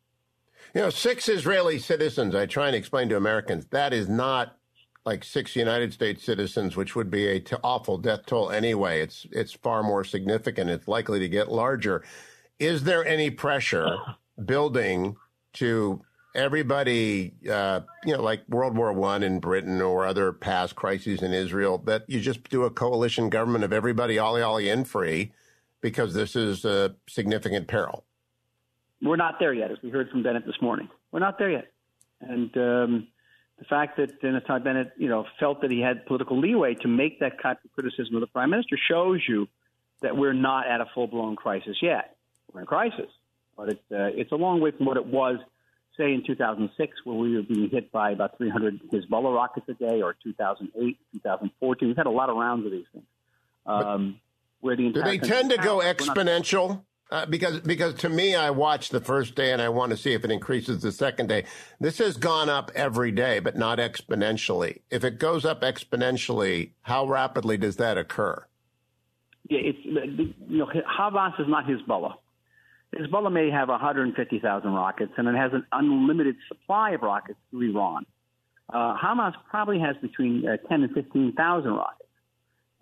You 0.75 0.83
know, 0.83 0.91
six 0.91 1.29
Israeli 1.29 1.79
citizens, 1.79 2.35
I 2.35 2.47
try 2.47 2.67
and 2.67 2.77
explain 2.77 3.09
to 3.11 3.17
Americans, 3.17 3.67
that 3.71 3.93
is 3.93 4.09
not 4.09 4.57
like 5.05 5.23
six 5.23 5.55
United 5.55 5.93
States 5.93 6.25
citizens, 6.25 6.77
which 6.77 6.97
would 6.97 7.11
be 7.11 7.27
a 7.27 7.41
t- 7.41 7.57
awful 7.63 7.99
death 7.99 8.27
toll 8.27 8.51
anyway. 8.51 9.01
It's 9.03 9.27
it's 9.31 9.53
far 9.53 9.83
more 9.83 10.03
significant. 10.03 10.71
It's 10.71 10.89
likely 10.89 11.21
to 11.21 11.29
get 11.29 11.53
larger. 11.53 12.03
Is 12.59 12.85
there 12.85 13.05
any 13.05 13.31
pressure 13.31 13.97
building 14.45 15.17
to 15.55 16.03
everybody, 16.35 17.35
uh, 17.49 17.81
you 18.05 18.17
know, 18.17 18.23
like 18.23 18.43
World 18.49 18.77
War 18.77 18.93
One 18.93 19.23
in 19.23 19.41
Britain 19.41 19.81
or 19.81 20.07
other 20.07 20.33
past 20.33 20.75
crises 20.75 21.23
in 21.23 21.33
Israel, 21.33 21.79
that 21.87 22.05
you 22.09 22.21
just 22.21 22.49
do 22.49 22.65
a 22.65 22.71
coalition 22.71 23.29
government 23.29 23.65
of 23.65 23.73
everybody, 23.73 24.19
ollie 24.19 24.43
ollie 24.43 24.69
in 24.69 24.85
free, 24.85 25.33
because 25.81 26.15
this 26.15 26.35
is 26.35 26.65
a 26.65 26.97
significant 27.09 27.69
peril? 27.69 28.05
We're 29.05 29.17
not 29.17 29.39
there 29.39 29.53
yet, 29.53 29.71
as 29.71 29.77
we 29.83 29.91
heard 29.91 30.09
from 30.11 30.23
Bennett 30.23 30.47
this 30.47 30.61
morning. 30.63 30.89
We're 31.13 31.21
not 31.21 31.39
there 31.39 31.51
yet. 31.51 31.71
And 32.23 32.57
um, 32.57 33.09
the 33.59 33.65
fact 33.69 33.99
that 33.99 34.23
Naftali 34.23 34.65
Bennett, 34.65 34.93
you 34.97 35.11
know, 35.11 35.27
felt 35.39 35.61
that 35.61 35.71
he 35.71 35.81
had 35.81 36.07
political 36.07 36.41
leeway 36.41 36.75
to 36.77 36.89
make 36.89 37.21
that 37.21 37.41
kind 37.41 37.59
of 37.63 37.73
criticism 37.73 38.15
of 38.15 38.23
the 38.23 38.27
prime 38.27 38.49
minister 38.49 38.79
shows 38.89 39.21
you 39.29 39.47
that 40.01 40.17
we're 40.17 40.33
not 40.33 40.67
at 40.67 40.81
a 40.81 40.87
full-blown 40.95 41.37
crisis 41.37 41.77
yet. 41.83 42.17
We're 42.51 42.61
in 42.61 42.65
a 42.65 42.67
crisis, 42.67 43.11
but 43.57 43.69
it's 43.69 43.93
uh, 43.93 44.09
it's 44.15 44.33
a 44.33 44.37
long 44.37 44.61
way 44.61 44.71
from 44.71 44.87
what 44.87 44.97
it 44.97 45.07
was, 45.07 45.39
say, 45.99 46.15
in 46.15 46.25
2006, 46.27 46.97
where 47.05 47.17
we 47.17 47.37
were 47.37 47.43
being 47.43 47.69
hit 47.69 47.93
by 47.93 48.11
about 48.13 48.39
300 48.39 48.91
Hezbollah 48.91 49.35
rockets 49.35 49.69
a 49.69 49.75
day, 49.75 50.01
or 50.01 50.17
2008, 50.23 50.99
2014. 51.13 51.89
We've 51.89 51.97
had 51.97 52.07
a 52.07 52.11
lot 52.11 52.31
of 52.31 52.37
rounds 52.37 52.65
of 52.65 52.73
these 52.73 52.87
things. 52.93 53.05
Um, 53.67 54.21
where 54.61 54.77
the 54.77 54.91
do 54.91 55.03
they 55.03 55.19
tend 55.19 55.51
to 55.51 55.59
go 55.59 55.79
exponential? 55.79 56.83
Uh, 57.11 57.27
because 57.27 57.61
because 57.61 57.95
to 57.95 58.09
me, 58.09 58.35
I 58.35 58.51
watch 58.51 58.89
the 58.89 59.01
first 59.01 59.35
day 59.35 59.53
and 59.53 59.61
I 59.61 59.69
want 59.69 59.91
to 59.91 59.97
see 59.97 60.15
if 60.15 60.25
it 60.25 60.31
increases 60.31 60.83
the 60.83 60.91
second 60.91 61.29
day. 61.29 61.45
This 61.79 61.99
has 61.99 62.17
gone 62.17 62.49
up 62.49 62.73
every 62.75 63.13
day, 63.13 63.39
but 63.41 63.57
not 63.57 63.79
exponentially. 63.79 64.81
If 64.91 65.05
it 65.05 65.19
goes 65.19 65.45
up 65.45 65.61
exponentially, 65.61 66.71
how 66.83 67.07
rapidly 67.07 67.57
does 67.57 67.77
that 67.77 67.99
occur? 67.99 68.47
Yeah, 69.49 69.61
it's 69.61 69.79
you 69.85 70.59
know 70.59 70.67
Hamas 70.67 71.39
is 71.39 71.47
not 71.47 71.67
Hezbollah. 71.67 72.15
Hezbollah 72.95 73.33
may 73.33 73.51
have 73.51 73.69
150,000 73.69 74.73
rockets, 74.73 75.13
and 75.17 75.29
it 75.29 75.35
has 75.35 75.53
an 75.53 75.67
unlimited 75.73 76.37
supply 76.49 76.93
of 76.93 77.03
rockets 77.03 77.39
through 77.51 77.71
Iran. 77.71 78.07
Uh, 78.73 78.97
Hamas 78.97 79.35
probably 79.51 79.79
has 79.81 79.97
between 80.01 80.49
uh, 80.49 80.57
10 80.69 80.85
and 80.85 80.95
15,000 80.95 81.71
rockets, 81.71 82.04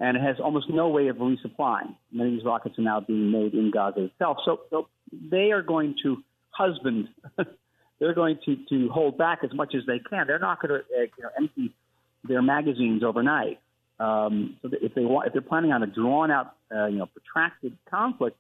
and 0.03 0.17
it 0.17 0.21
has 0.21 0.41
almost 0.41 0.69
no 0.69 0.89
way 0.89 1.07
of 1.07 1.17
resupplying. 1.19 1.95
Many 2.11 2.31
of 2.31 2.37
these 2.37 2.45
rockets 2.45 2.77
are 2.77 2.83
now 2.83 2.99
being 2.99 3.31
made 3.31 3.55
in 3.55 3.71
Gaza 3.71 4.07
itself. 4.07 4.39
So, 4.45 4.63
so 4.69 4.89
they 5.13 5.53
are 5.53 5.63
going 5.63 5.95
to 6.03 6.17
husband, 6.51 7.09
they're 8.01 8.13
going 8.13 8.37
to, 8.45 8.57
to 8.69 8.89
hold 8.89 9.17
back 9.17 9.39
as 9.45 9.55
much 9.55 9.77
as 9.77 9.83
they 9.87 10.01
can. 10.01 10.27
They're 10.27 10.41
not 10.41 10.61
going 10.61 10.81
to 10.81 10.81
uh, 10.81 11.03
you 11.03 11.23
know, 11.23 11.31
empty 11.39 11.75
their 12.25 12.43
magazines 12.43 13.05
overnight. 13.05 13.61
Um, 14.01 14.57
so 14.61 14.71
if 14.73 14.93
they 14.95 15.05
want, 15.05 15.29
if 15.29 15.35
they're 15.35 15.41
planning 15.41 15.71
on 15.71 15.85
a 15.85 15.87
drawn 15.87 16.33
out, 16.33 16.57
uh, 16.75 16.87
you 16.87 16.99
know, 16.99 17.07
protracted 17.07 17.79
conflict, 17.89 18.37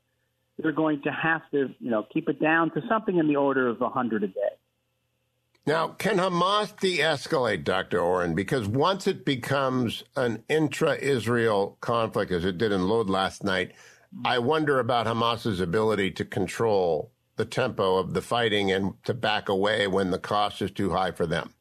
they're 0.59 0.72
going 0.72 1.03
to 1.03 1.12
have 1.12 1.42
to, 1.53 1.72
you 1.79 1.90
know, 1.90 2.05
keep 2.12 2.29
it 2.29 2.40
down 2.40 2.72
to 2.72 2.83
something 2.88 3.18
in 3.18 3.29
the 3.29 3.37
order 3.37 3.68
of 3.68 3.81
100 3.81 4.25
a 4.25 4.27
day. 4.27 4.33
Now, 5.64 5.88
can 5.88 6.16
Hamas 6.16 6.77
de 6.81 6.98
escalate, 6.98 7.62
Dr. 7.62 8.01
Oren? 8.01 8.35
Because 8.35 8.66
once 8.66 9.07
it 9.07 9.25
becomes 9.25 10.03
an 10.16 10.42
intra 10.48 10.96
Israel 10.96 11.79
conflict, 11.81 12.33
as 12.33 12.44
it 12.44 12.59
did 12.59 12.72
in 12.72 12.88
Lod 12.88 13.09
last 13.09 13.44
night, 13.44 13.72
I 14.25 14.40
wonder 14.40 14.81
about 14.81 15.07
Hamas's 15.07 15.61
ability 15.61 16.11
to 16.12 16.25
control 16.25 17.12
the 17.37 17.44
tempo 17.44 17.96
of 17.96 18.12
the 18.12 18.20
fighting 18.20 18.72
and 18.72 18.94
to 19.05 19.14
back 19.14 19.48
away 19.48 19.87
when 19.87 20.11
the 20.11 20.18
cost 20.18 20.61
is 20.62 20.70
too 20.72 20.90
high 20.90 21.12
for 21.12 21.27
them. 21.27 21.55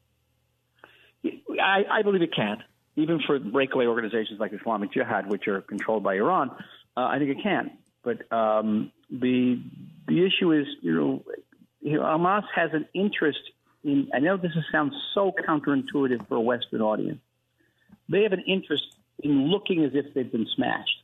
I, 1.24 1.84
I 1.90 2.02
believe 2.02 2.22
it 2.22 2.34
can, 2.34 2.58
even 2.96 3.20
for 3.24 3.38
breakaway 3.38 3.86
organizations 3.86 4.40
like 4.40 4.52
Islamic 4.52 4.92
Jihad, 4.92 5.30
which 5.30 5.46
are 5.46 5.60
controlled 5.60 6.02
by 6.02 6.16
Iran. 6.16 6.50
Uh, 6.96 7.04
I 7.04 7.18
think 7.18 7.30
it 7.30 7.42
can. 7.42 7.70
But 8.02 8.30
um, 8.32 8.90
the 9.10 9.62
the 10.08 10.26
issue 10.26 10.52
is, 10.52 10.66
you 10.80 10.92
know, 10.92 11.24
you 11.80 11.98
know, 11.98 12.02
Hamas 12.02 12.42
has 12.54 12.70
an 12.72 12.86
interest 12.94 13.38
in, 13.84 14.08
I 14.14 14.18
know 14.20 14.36
this 14.36 14.52
sounds 14.70 14.94
so 15.14 15.32
counterintuitive 15.46 16.28
for 16.28 16.36
a 16.36 16.40
Western 16.40 16.80
audience. 16.80 17.20
They 18.08 18.22
have 18.22 18.32
an 18.32 18.44
interest 18.46 18.84
in 19.22 19.48
looking 19.48 19.84
as 19.84 19.92
if 19.94 20.14
they've 20.14 20.30
been 20.30 20.46
smashed. 20.54 21.02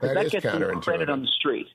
That, 0.00 0.14
that 0.14 0.30
gets 0.30 0.44
them 0.44 0.80
credit 0.80 1.10
on 1.10 1.22
the 1.22 1.28
street. 1.28 1.66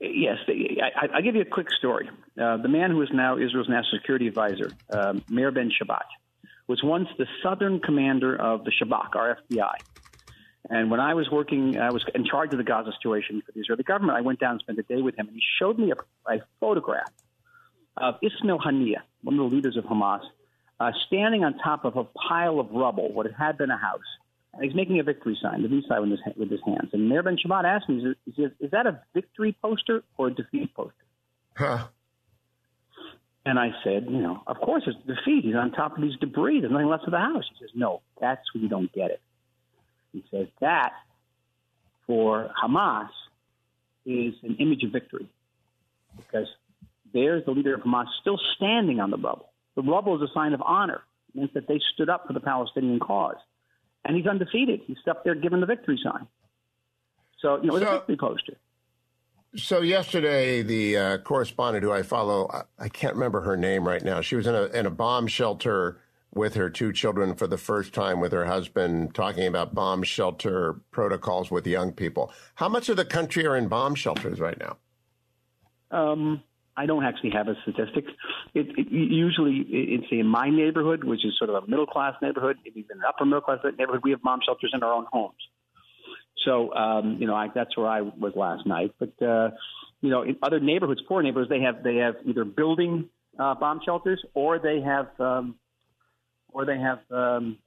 Yes, 0.00 0.38
I, 0.48 1.14
will 1.14 1.22
give 1.22 1.34
you 1.34 1.42
a 1.42 1.46
quick 1.46 1.70
story. 1.70 2.08
Uh, 2.40 2.56
the 2.56 2.68
man 2.68 2.90
who 2.90 3.02
is 3.02 3.10
now 3.12 3.36
Israel's 3.36 3.68
national 3.68 3.98
security 4.00 4.28
advisor, 4.28 4.70
um, 4.90 5.22
Meir 5.28 5.50
Ben 5.50 5.70
Shabbat, 5.70 6.04
was 6.66 6.82
once 6.82 7.08
the 7.18 7.26
southern 7.42 7.80
commander 7.80 8.34
of 8.34 8.64
the 8.64 8.70
Shabak, 8.70 9.14
our 9.14 9.38
FBI. 9.50 9.74
And 10.70 10.90
when 10.90 11.00
I 11.00 11.14
was 11.14 11.30
working, 11.30 11.78
I 11.78 11.90
was 11.90 12.04
in 12.14 12.24
charge 12.24 12.52
of 12.52 12.58
the 12.58 12.64
Gaza 12.64 12.92
situation 12.92 13.42
for 13.44 13.52
the 13.52 13.60
Israeli 13.60 13.82
government. 13.82 14.16
I 14.16 14.20
went 14.20 14.40
down 14.40 14.52
and 14.52 14.60
spent 14.60 14.78
a 14.78 14.82
day 14.82 15.02
with 15.02 15.18
him, 15.18 15.26
and 15.26 15.34
he 15.34 15.42
showed 15.58 15.78
me 15.78 15.92
a, 15.92 16.32
a 16.32 16.40
photograph 16.60 17.10
of 17.96 18.14
Ismail 18.22 18.58
Haniyeh, 18.58 19.02
one 19.22 19.38
of 19.38 19.50
the 19.50 19.56
leaders 19.56 19.76
of 19.76 19.84
Hamas, 19.84 20.22
uh, 20.78 20.92
standing 21.06 21.44
on 21.44 21.58
top 21.58 21.84
of 21.84 21.96
a 21.96 22.04
pile 22.04 22.58
of 22.60 22.70
rubble, 22.70 23.12
what 23.12 23.26
had 23.32 23.58
been 23.58 23.70
a 23.70 23.76
house. 23.76 24.00
And 24.52 24.64
he's 24.64 24.74
making 24.74 24.98
a 24.98 25.02
victory 25.02 25.38
sign, 25.40 25.62
the 25.62 25.68
V 25.68 25.82
sign 25.88 26.02
with 26.02 26.10
his, 26.10 26.36
with 26.36 26.50
his 26.50 26.60
hands. 26.66 26.90
And 26.92 27.08
Meir 27.08 27.22
Ben 27.22 27.36
Shabbat 27.36 27.64
asked 27.64 27.88
me, 27.88 28.14
he 28.24 28.42
says, 28.42 28.50
is 28.58 28.70
that 28.72 28.86
a 28.86 29.00
victory 29.14 29.56
poster 29.62 30.02
or 30.16 30.28
a 30.28 30.34
defeat 30.34 30.74
poster? 30.74 30.94
Huh. 31.56 31.86
And 33.44 33.58
I 33.58 33.70
said, 33.84 34.06
you 34.08 34.18
know, 34.18 34.42
of 34.46 34.56
course 34.58 34.82
it's 34.86 34.98
defeat. 35.06 35.44
He's 35.44 35.54
on 35.54 35.72
top 35.72 35.96
of 35.96 36.02
these 36.02 36.16
debris. 36.20 36.60
There's 36.60 36.72
nothing 36.72 36.88
left 36.88 37.04
of 37.04 37.12
the 37.12 37.18
house. 37.18 37.44
He 37.52 37.64
says, 37.64 37.70
no, 37.74 38.02
that's 38.20 38.42
where 38.52 38.62
you 38.62 38.68
don't 38.68 38.92
get 38.92 39.10
it. 39.10 39.20
He 40.12 40.24
says 40.30 40.48
that 40.60 40.92
for 42.06 42.50
Hamas 42.62 43.08
is 44.04 44.34
an 44.42 44.56
image 44.58 44.82
of 44.82 44.92
victory 44.92 45.28
because 46.16 46.48
there's 47.12 47.44
the 47.44 47.52
leader 47.52 47.74
of 47.74 47.82
Hamas 47.82 48.06
still 48.20 48.38
standing 48.56 49.00
on 49.00 49.10
the 49.10 49.16
rubble. 49.16 49.50
The 49.76 49.82
rubble 49.82 50.16
is 50.16 50.28
a 50.28 50.32
sign 50.32 50.52
of 50.52 50.62
honor. 50.62 51.02
It 51.28 51.38
means 51.38 51.50
that 51.54 51.68
they 51.68 51.80
stood 51.94 52.08
up 52.08 52.26
for 52.26 52.32
the 52.32 52.40
Palestinian 52.40 53.00
cause. 53.00 53.36
And 54.04 54.16
he's 54.16 54.26
undefeated. 54.26 54.80
He's 54.86 54.96
up 55.08 55.24
there 55.24 55.34
giving 55.34 55.60
the 55.60 55.66
victory 55.66 55.98
sign. 56.02 56.26
So, 57.40 57.60
you 57.60 57.68
know, 57.68 57.76
it's 57.76 57.84
so, 57.84 57.90
a 57.90 57.98
victory 57.98 58.16
poster. 58.16 58.56
So 59.56 59.80
yesterday, 59.80 60.62
the 60.62 60.96
uh, 60.96 61.18
correspondent 61.18 61.84
who 61.84 61.92
I 61.92 62.02
follow, 62.02 62.48
I, 62.52 62.84
I 62.84 62.88
can't 62.88 63.14
remember 63.14 63.40
her 63.42 63.56
name 63.56 63.86
right 63.86 64.02
now. 64.02 64.20
She 64.20 64.36
was 64.36 64.46
in 64.46 64.54
a 64.54 64.64
in 64.66 64.86
a 64.86 64.90
bomb 64.90 65.26
shelter 65.26 66.00
with 66.32 66.54
her 66.54 66.70
two 66.70 66.92
children 66.92 67.34
for 67.34 67.48
the 67.48 67.58
first 67.58 67.92
time 67.92 68.20
with 68.20 68.32
her 68.32 68.46
husband, 68.46 69.14
talking 69.14 69.46
about 69.46 69.74
bomb 69.74 70.04
shelter 70.04 70.80
protocols 70.92 71.50
with 71.50 71.66
young 71.66 71.92
people. 71.92 72.32
How 72.54 72.68
much 72.68 72.88
of 72.88 72.96
the 72.96 73.04
country 73.04 73.44
are 73.46 73.56
in 73.56 73.66
bomb 73.66 73.96
shelters 73.96 74.38
right 74.38 74.58
now? 74.58 74.76
Um, 75.90 76.42
I 76.80 76.86
don't 76.86 77.04
actually 77.04 77.30
have 77.30 77.46
a 77.48 77.54
statistic. 77.62 78.04
It, 78.54 78.68
it, 78.78 78.86
usually, 78.90 79.66
it's 79.68 80.06
in 80.10 80.26
my 80.26 80.48
neighborhood, 80.48 81.04
which 81.04 81.26
is 81.26 81.34
sort 81.38 81.50
of 81.50 81.62
a 81.62 81.66
middle 81.66 81.86
class 81.86 82.14
neighborhood, 82.22 82.56
even 82.64 82.98
an 82.98 83.02
upper 83.06 83.26
middle 83.26 83.42
class 83.42 83.58
neighborhood. 83.78 84.00
We 84.02 84.12
have 84.12 84.22
bomb 84.22 84.40
shelters 84.46 84.72
in 84.72 84.82
our 84.82 84.94
own 84.94 85.04
homes. 85.12 85.34
So, 86.46 86.72
um, 86.74 87.18
you 87.20 87.26
know, 87.26 87.34
I, 87.34 87.48
that's 87.54 87.76
where 87.76 87.86
I 87.86 88.00
was 88.00 88.32
last 88.34 88.66
night. 88.66 88.94
But 88.98 89.12
uh, 89.22 89.50
you 90.00 90.08
know, 90.08 90.22
in 90.22 90.38
other 90.42 90.58
neighborhoods, 90.58 91.02
poor 91.06 91.22
neighborhoods, 91.22 91.50
they 91.50 91.60
have 91.60 91.82
they 91.84 91.96
have 91.96 92.14
either 92.24 92.46
building 92.46 93.10
uh, 93.38 93.54
bomb 93.56 93.80
shelters 93.84 94.24
or 94.32 94.58
they 94.58 94.80
have 94.80 95.08
um, 95.20 95.56
or 96.48 96.64
they 96.64 96.78
have 96.78 97.00
um, 97.10 97.58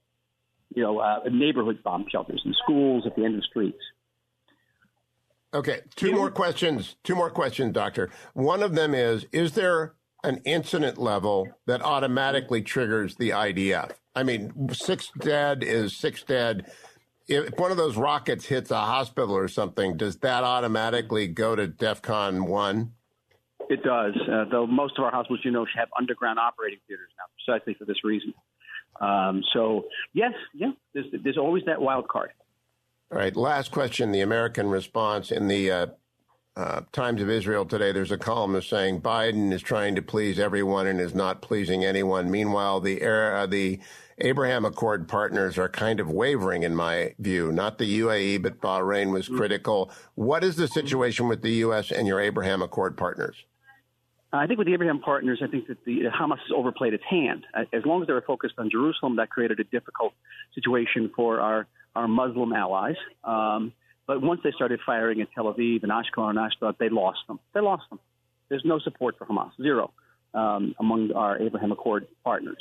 you 0.74 0.82
know 0.82 0.98
uh, 0.98 1.20
neighborhood 1.30 1.84
bomb 1.84 2.06
shelters 2.10 2.42
in 2.44 2.52
schools 2.64 3.04
at 3.06 3.14
the 3.14 3.24
end 3.24 3.36
of 3.36 3.44
streets. 3.44 3.78
Okay, 5.54 5.82
two 5.94 6.12
more 6.12 6.32
questions. 6.32 6.96
Two 7.04 7.14
more 7.14 7.30
questions, 7.30 7.72
Doctor. 7.72 8.10
One 8.32 8.62
of 8.62 8.74
them 8.74 8.92
is 8.92 9.24
Is 9.30 9.52
there 9.52 9.94
an 10.24 10.40
incident 10.44 10.98
level 10.98 11.48
that 11.66 11.80
automatically 11.80 12.60
triggers 12.60 13.14
the 13.14 13.30
IDF? 13.30 13.92
I 14.16 14.24
mean, 14.24 14.68
six 14.72 15.12
dead 15.20 15.62
is 15.62 15.96
six 15.96 16.24
dead. 16.24 16.72
If 17.28 17.56
one 17.56 17.70
of 17.70 17.76
those 17.76 17.96
rockets 17.96 18.46
hits 18.46 18.70
a 18.70 18.80
hospital 18.80 19.34
or 19.34 19.48
something, 19.48 19.96
does 19.96 20.16
that 20.18 20.44
automatically 20.44 21.28
go 21.28 21.56
to 21.56 21.68
DEFCON 21.68 22.48
1? 22.48 22.92
It 23.70 23.82
does, 23.82 24.14
uh, 24.30 24.44
though 24.50 24.66
most 24.66 24.98
of 24.98 25.04
our 25.04 25.10
hospitals, 25.10 25.40
you 25.42 25.50
know, 25.50 25.64
have 25.74 25.88
underground 25.98 26.38
operating 26.38 26.80
theaters 26.86 27.08
now, 27.16 27.24
precisely 27.46 27.74
for 27.74 27.86
this 27.86 28.04
reason. 28.04 28.34
Um, 29.00 29.42
so, 29.54 29.86
yes, 30.12 30.32
yeah, 30.52 30.72
there's, 30.92 31.06
there's 31.22 31.38
always 31.38 31.64
that 31.64 31.80
wild 31.80 32.08
card. 32.08 32.30
All 33.10 33.18
right. 33.18 33.36
Last 33.36 33.70
question. 33.70 34.12
The 34.12 34.20
American 34.20 34.68
response 34.68 35.30
in 35.30 35.48
the 35.48 35.70
uh, 35.70 35.86
uh, 36.56 36.82
Times 36.92 37.20
of 37.20 37.28
Israel 37.30 37.64
today, 37.64 37.92
there's 37.92 38.12
a 38.12 38.18
columnist 38.18 38.70
saying 38.70 39.00
Biden 39.00 39.52
is 39.52 39.62
trying 39.62 39.94
to 39.96 40.02
please 40.02 40.38
everyone 40.38 40.86
and 40.86 41.00
is 41.00 41.14
not 41.14 41.42
pleasing 41.42 41.84
anyone. 41.84 42.30
Meanwhile, 42.30 42.80
the 42.80 43.02
uh, 43.04 43.46
the 43.46 43.80
Abraham 44.18 44.64
Accord 44.64 45.08
partners 45.08 45.58
are 45.58 45.68
kind 45.68 45.98
of 45.98 46.10
wavering, 46.10 46.62
in 46.62 46.74
my 46.74 47.14
view. 47.18 47.50
Not 47.50 47.78
the 47.78 48.00
UAE, 48.00 48.42
but 48.42 48.60
Bahrain 48.60 49.12
was 49.12 49.26
mm-hmm. 49.26 49.36
critical. 49.36 49.90
What 50.14 50.44
is 50.44 50.56
the 50.56 50.68
situation 50.68 51.28
with 51.28 51.42
the 51.42 51.50
U.S. 51.66 51.90
and 51.90 52.06
your 52.06 52.20
Abraham 52.20 52.62
Accord 52.62 52.96
partners? 52.96 53.36
I 54.32 54.46
think 54.46 54.58
with 54.58 54.66
the 54.66 54.74
Abraham 54.74 55.00
partners, 55.00 55.40
I 55.42 55.46
think 55.46 55.68
that 55.68 55.84
the 55.84 56.02
Hamas 56.04 56.38
has 56.38 56.50
overplayed 56.54 56.92
its 56.92 57.04
hand. 57.08 57.46
As 57.72 57.84
long 57.84 58.02
as 58.02 58.08
they 58.08 58.12
were 58.12 58.24
focused 58.26 58.54
on 58.58 58.68
Jerusalem, 58.70 59.16
that 59.16 59.30
created 59.30 59.60
a 59.60 59.64
difficult 59.64 60.12
situation 60.54 61.10
for 61.14 61.40
our 61.40 61.66
our 61.94 62.08
Muslim 62.08 62.52
allies. 62.52 62.96
Um, 63.22 63.72
but 64.06 64.20
once 64.20 64.40
they 64.44 64.52
started 64.52 64.80
firing 64.84 65.20
at 65.20 65.28
Tel 65.34 65.52
Aviv 65.52 65.82
and 65.82 65.92
Ashkelon 65.92 66.30
and 66.30 66.38
Ashdod, 66.38 66.76
they 66.78 66.88
lost 66.88 67.20
them. 67.26 67.40
They 67.54 67.60
lost 67.60 67.84
them. 67.88 68.00
There's 68.48 68.64
no 68.64 68.78
support 68.78 69.16
for 69.18 69.26
Hamas, 69.26 69.50
zero, 69.60 69.92
um, 70.34 70.74
among 70.78 71.12
our 71.12 71.38
Abraham 71.40 71.72
Accord 71.72 72.06
partners. 72.22 72.58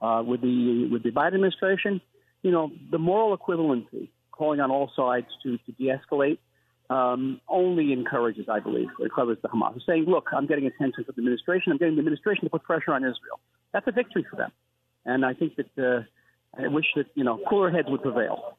Uh, 0.00 0.22
with 0.24 0.42
the 0.42 0.88
with 0.92 1.02
the 1.02 1.10
Biden 1.10 1.34
administration, 1.34 2.00
you 2.42 2.50
know, 2.50 2.70
the 2.90 2.98
moral 2.98 3.36
equivalency, 3.36 4.08
calling 4.30 4.60
on 4.60 4.70
all 4.70 4.90
sides 4.94 5.26
to 5.42 5.56
to 5.58 5.72
de-escalate, 5.72 6.38
um, 6.90 7.40
only 7.48 7.92
encourages, 7.92 8.46
I 8.48 8.60
believe, 8.60 8.88
encourages 9.00 9.42
the 9.42 9.48
Hamas. 9.48 9.80
Saying, 9.86 10.04
look, 10.04 10.28
I'm 10.32 10.46
getting 10.46 10.66
attention 10.66 11.04
from 11.04 11.14
the 11.16 11.20
administration. 11.22 11.72
I'm 11.72 11.78
getting 11.78 11.96
the 11.96 12.00
administration 12.00 12.44
to 12.44 12.50
put 12.50 12.62
pressure 12.62 12.92
on 12.92 13.02
Israel. 13.02 13.40
That's 13.72 13.86
a 13.88 13.92
victory 13.92 14.24
for 14.30 14.36
them. 14.36 14.52
And 15.06 15.24
I 15.24 15.34
think 15.34 15.56
that 15.56 15.78
uh, 15.78 16.02
I 16.62 16.68
wish 16.68 16.86
that 16.96 17.06
you 17.14 17.24
know 17.24 17.40
cooler 17.48 17.70
heads 17.70 17.88
would 17.90 18.02
prevail. 18.02 18.56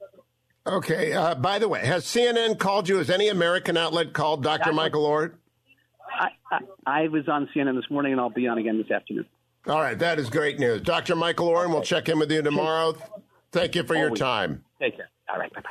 Okay. 0.67 1.13
Uh, 1.13 1.35
by 1.35 1.59
the 1.59 1.67
way, 1.67 1.85
has 1.85 2.05
CNN 2.05 2.57
called 2.57 2.89
you? 2.89 2.97
Has 2.97 3.09
any 3.09 3.29
American 3.29 3.77
outlet 3.77 4.13
called 4.13 4.43
Dr. 4.43 4.73
Michael 4.73 5.05
Oren? 5.05 5.33
I, 6.19 6.29
I, 6.51 6.59
I, 6.85 7.07
was 7.07 7.27
on 7.27 7.49
CNN 7.55 7.75
this 7.75 7.89
morning, 7.91 8.13
and 8.13 8.21
I'll 8.21 8.29
be 8.29 8.47
on 8.47 8.57
again 8.57 8.77
this 8.77 8.89
afternoon. 8.89 9.25
All 9.67 9.81
right, 9.81 9.97
that 9.99 10.19
is 10.19 10.29
great 10.29 10.59
news, 10.59 10.81
Dr. 10.81 11.15
Michael 11.15 11.47
Oren. 11.47 11.71
We'll 11.71 11.81
check 11.81 12.07
in 12.07 12.19
with 12.19 12.31
you 12.31 12.41
tomorrow. 12.41 12.95
Thank 13.51 13.75
you 13.75 13.83
for 13.83 13.95
your 13.95 14.11
time. 14.11 14.63
Take 14.79 14.97
care. 14.97 15.09
All 15.29 15.39
right. 15.39 15.51
Bye 15.53 15.61
bye. 15.61 15.69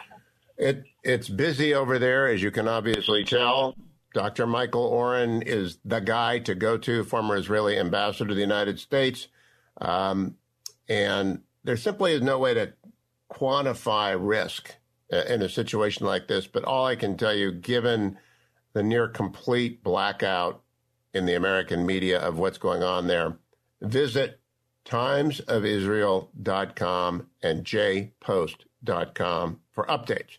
It 0.56 0.84
it's 1.02 1.28
busy 1.28 1.74
over 1.74 1.98
there, 1.98 2.28
as 2.28 2.42
you 2.42 2.50
can 2.50 2.68
obviously 2.68 3.24
tell. 3.24 3.76
Dr. 4.12 4.46
Michael 4.46 4.84
Oren 4.84 5.42
is 5.42 5.78
the 5.84 6.00
guy 6.00 6.38
to 6.40 6.54
go 6.54 6.78
to, 6.78 7.02
former 7.04 7.36
Israeli 7.36 7.78
ambassador 7.78 8.28
to 8.28 8.34
the 8.34 8.40
United 8.40 8.78
States, 8.78 9.28
um, 9.80 10.36
and 10.88 11.42
there 11.64 11.76
simply 11.76 12.12
is 12.12 12.22
no 12.22 12.38
way 12.38 12.54
to 12.54 12.72
quantify 13.32 14.16
risk 14.18 14.74
in 15.22 15.42
a 15.42 15.48
situation 15.48 16.06
like 16.06 16.28
this. 16.28 16.46
But 16.46 16.64
all 16.64 16.86
I 16.86 16.94
can 16.96 17.16
tell 17.16 17.34
you, 17.34 17.52
given 17.52 18.18
the 18.72 18.82
near 18.82 19.08
complete 19.08 19.82
blackout 19.82 20.62
in 21.12 21.26
the 21.26 21.34
American 21.34 21.84
media 21.86 22.20
of 22.20 22.38
what's 22.38 22.58
going 22.58 22.82
on 22.82 23.06
there, 23.06 23.36
visit 23.80 24.40
timesofisrael.com 24.84 27.26
and 27.42 27.64
jpost.com 27.64 29.60
for 29.72 29.86
updates. 29.86 30.38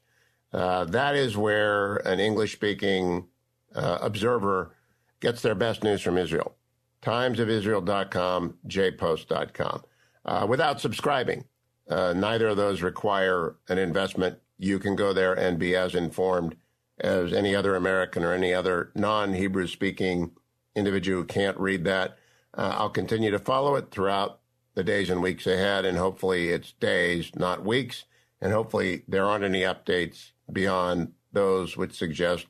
Uh, 0.54 0.86
that 0.86 1.16
is 1.16 1.36
where 1.36 1.96
an 1.98 2.20
English 2.20 2.54
speaking 2.54 3.26
uh, 3.74 3.98
observer 4.02 4.76
gets 5.20 5.42
their 5.42 5.56
best 5.56 5.84
news 5.84 6.02
from 6.02 6.18
Israel. 6.18 6.56
Timesofisrael.com, 7.02 8.58
jpost.com. 8.68 9.84
Uh, 10.24 10.46
without 10.50 10.80
subscribing, 10.82 11.46
uh, 11.90 12.14
neither 12.14 12.48
of 12.48 12.58
those 12.58 12.82
require 12.82 13.58
an 13.68 13.78
investment. 13.78 14.40
You 14.58 14.80
can 14.80 14.96
go 14.96 15.14
there 15.14 15.34
and 15.34 15.60
be 15.60 15.76
as 15.76 15.96
informed 15.96 16.56
as 17.00 17.34
any 17.34 17.56
other 17.56 17.76
American 17.76 18.24
or 18.24 18.34
any 18.34 18.54
other 18.54 18.92
non 18.96 19.34
Hebrew 19.34 19.68
speaking 19.68 20.32
individual 20.76 21.22
who 21.22 21.28
can't 21.28 21.60
read 21.60 21.84
that. 21.86 22.18
Uh, 22.54 22.76
I'll 22.78 22.90
continue 22.90 23.32
to 23.32 23.40
follow 23.40 23.76
it 23.76 23.92
throughout 23.92 24.40
the 24.76 24.84
days 24.84 25.10
and 25.10 25.22
weeks 25.22 25.48
ahead, 25.48 25.86
and 25.86 25.98
hopefully 25.98 26.50
it's 26.50 26.74
days, 26.74 27.32
not 27.36 27.66
weeks. 27.66 28.06
And 28.42 28.54
hopefully 28.54 29.04
there 29.08 29.26
aren't 29.26 29.46
any 29.46 29.62
updates 29.62 30.32
beyond 30.52 31.14
those 31.32 31.76
which 31.76 31.98
suggest 31.98 32.48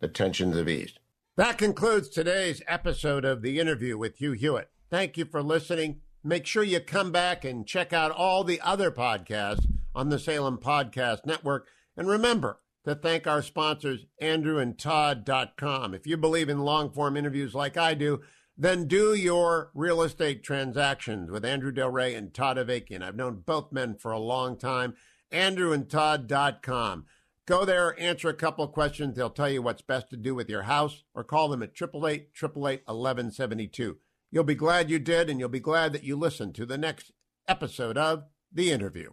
the 0.00 0.08
tensions 0.08 0.56
have 0.56 0.68
eased. 0.68 0.98
That 1.36 1.58
concludes 1.58 2.08
today's 2.08 2.62
episode 2.66 3.24
of 3.24 3.42
the 3.42 3.60
interview 3.60 3.96
with 3.96 4.16
Hugh 4.16 4.32
Hewitt. 4.32 4.70
Thank 4.90 5.16
you 5.16 5.24
for 5.24 5.42
listening. 5.42 6.00
Make 6.24 6.46
sure 6.46 6.64
you 6.64 6.80
come 6.80 7.12
back 7.12 7.44
and 7.44 7.66
check 7.66 7.92
out 7.92 8.10
all 8.10 8.42
the 8.42 8.60
other 8.60 8.90
podcasts 8.90 9.66
on 9.98 10.10
the 10.10 10.18
Salem 10.18 10.58
Podcast 10.58 11.26
Network. 11.26 11.66
And 11.96 12.06
remember 12.06 12.60
to 12.84 12.94
thank 12.94 13.26
our 13.26 13.42
sponsors, 13.42 14.06
andrewandtodd.com. 14.22 15.92
If 15.92 16.06
you 16.06 16.16
believe 16.16 16.48
in 16.48 16.60
long 16.60 16.92
form 16.92 17.16
interviews 17.16 17.52
like 17.52 17.76
I 17.76 17.94
do, 17.94 18.20
then 18.56 18.86
do 18.86 19.12
your 19.12 19.72
real 19.74 20.02
estate 20.02 20.44
transactions 20.44 21.32
with 21.32 21.44
Andrew 21.44 21.72
Del 21.72 21.90
Rey 21.90 22.14
and 22.14 22.32
Todd 22.32 22.58
Avakian. 22.58 23.02
I've 23.02 23.16
known 23.16 23.42
both 23.44 23.72
men 23.72 23.96
for 23.96 24.12
a 24.12 24.20
long 24.20 24.56
time. 24.56 24.94
AndrewandTodd.com. 25.32 27.06
Go 27.44 27.64
there, 27.64 28.00
answer 28.00 28.28
a 28.28 28.34
couple 28.34 28.64
of 28.64 28.70
questions. 28.70 29.16
They'll 29.16 29.30
tell 29.30 29.50
you 29.50 29.62
what's 29.62 29.82
best 29.82 30.10
to 30.10 30.16
do 30.16 30.32
with 30.36 30.48
your 30.48 30.62
house 30.62 31.02
or 31.12 31.24
call 31.24 31.48
them 31.48 31.62
at 31.64 31.70
888 31.70 32.28
888 32.36 32.82
1172. 32.86 33.96
You'll 34.30 34.44
be 34.44 34.54
glad 34.54 34.90
you 34.90 35.00
did, 35.00 35.28
and 35.28 35.40
you'll 35.40 35.48
be 35.48 35.58
glad 35.58 35.92
that 35.92 36.04
you 36.04 36.14
listened 36.14 36.54
to 36.54 36.66
the 36.66 36.78
next 36.78 37.10
episode 37.48 37.98
of 37.98 38.24
The 38.52 38.70
Interview. 38.70 39.10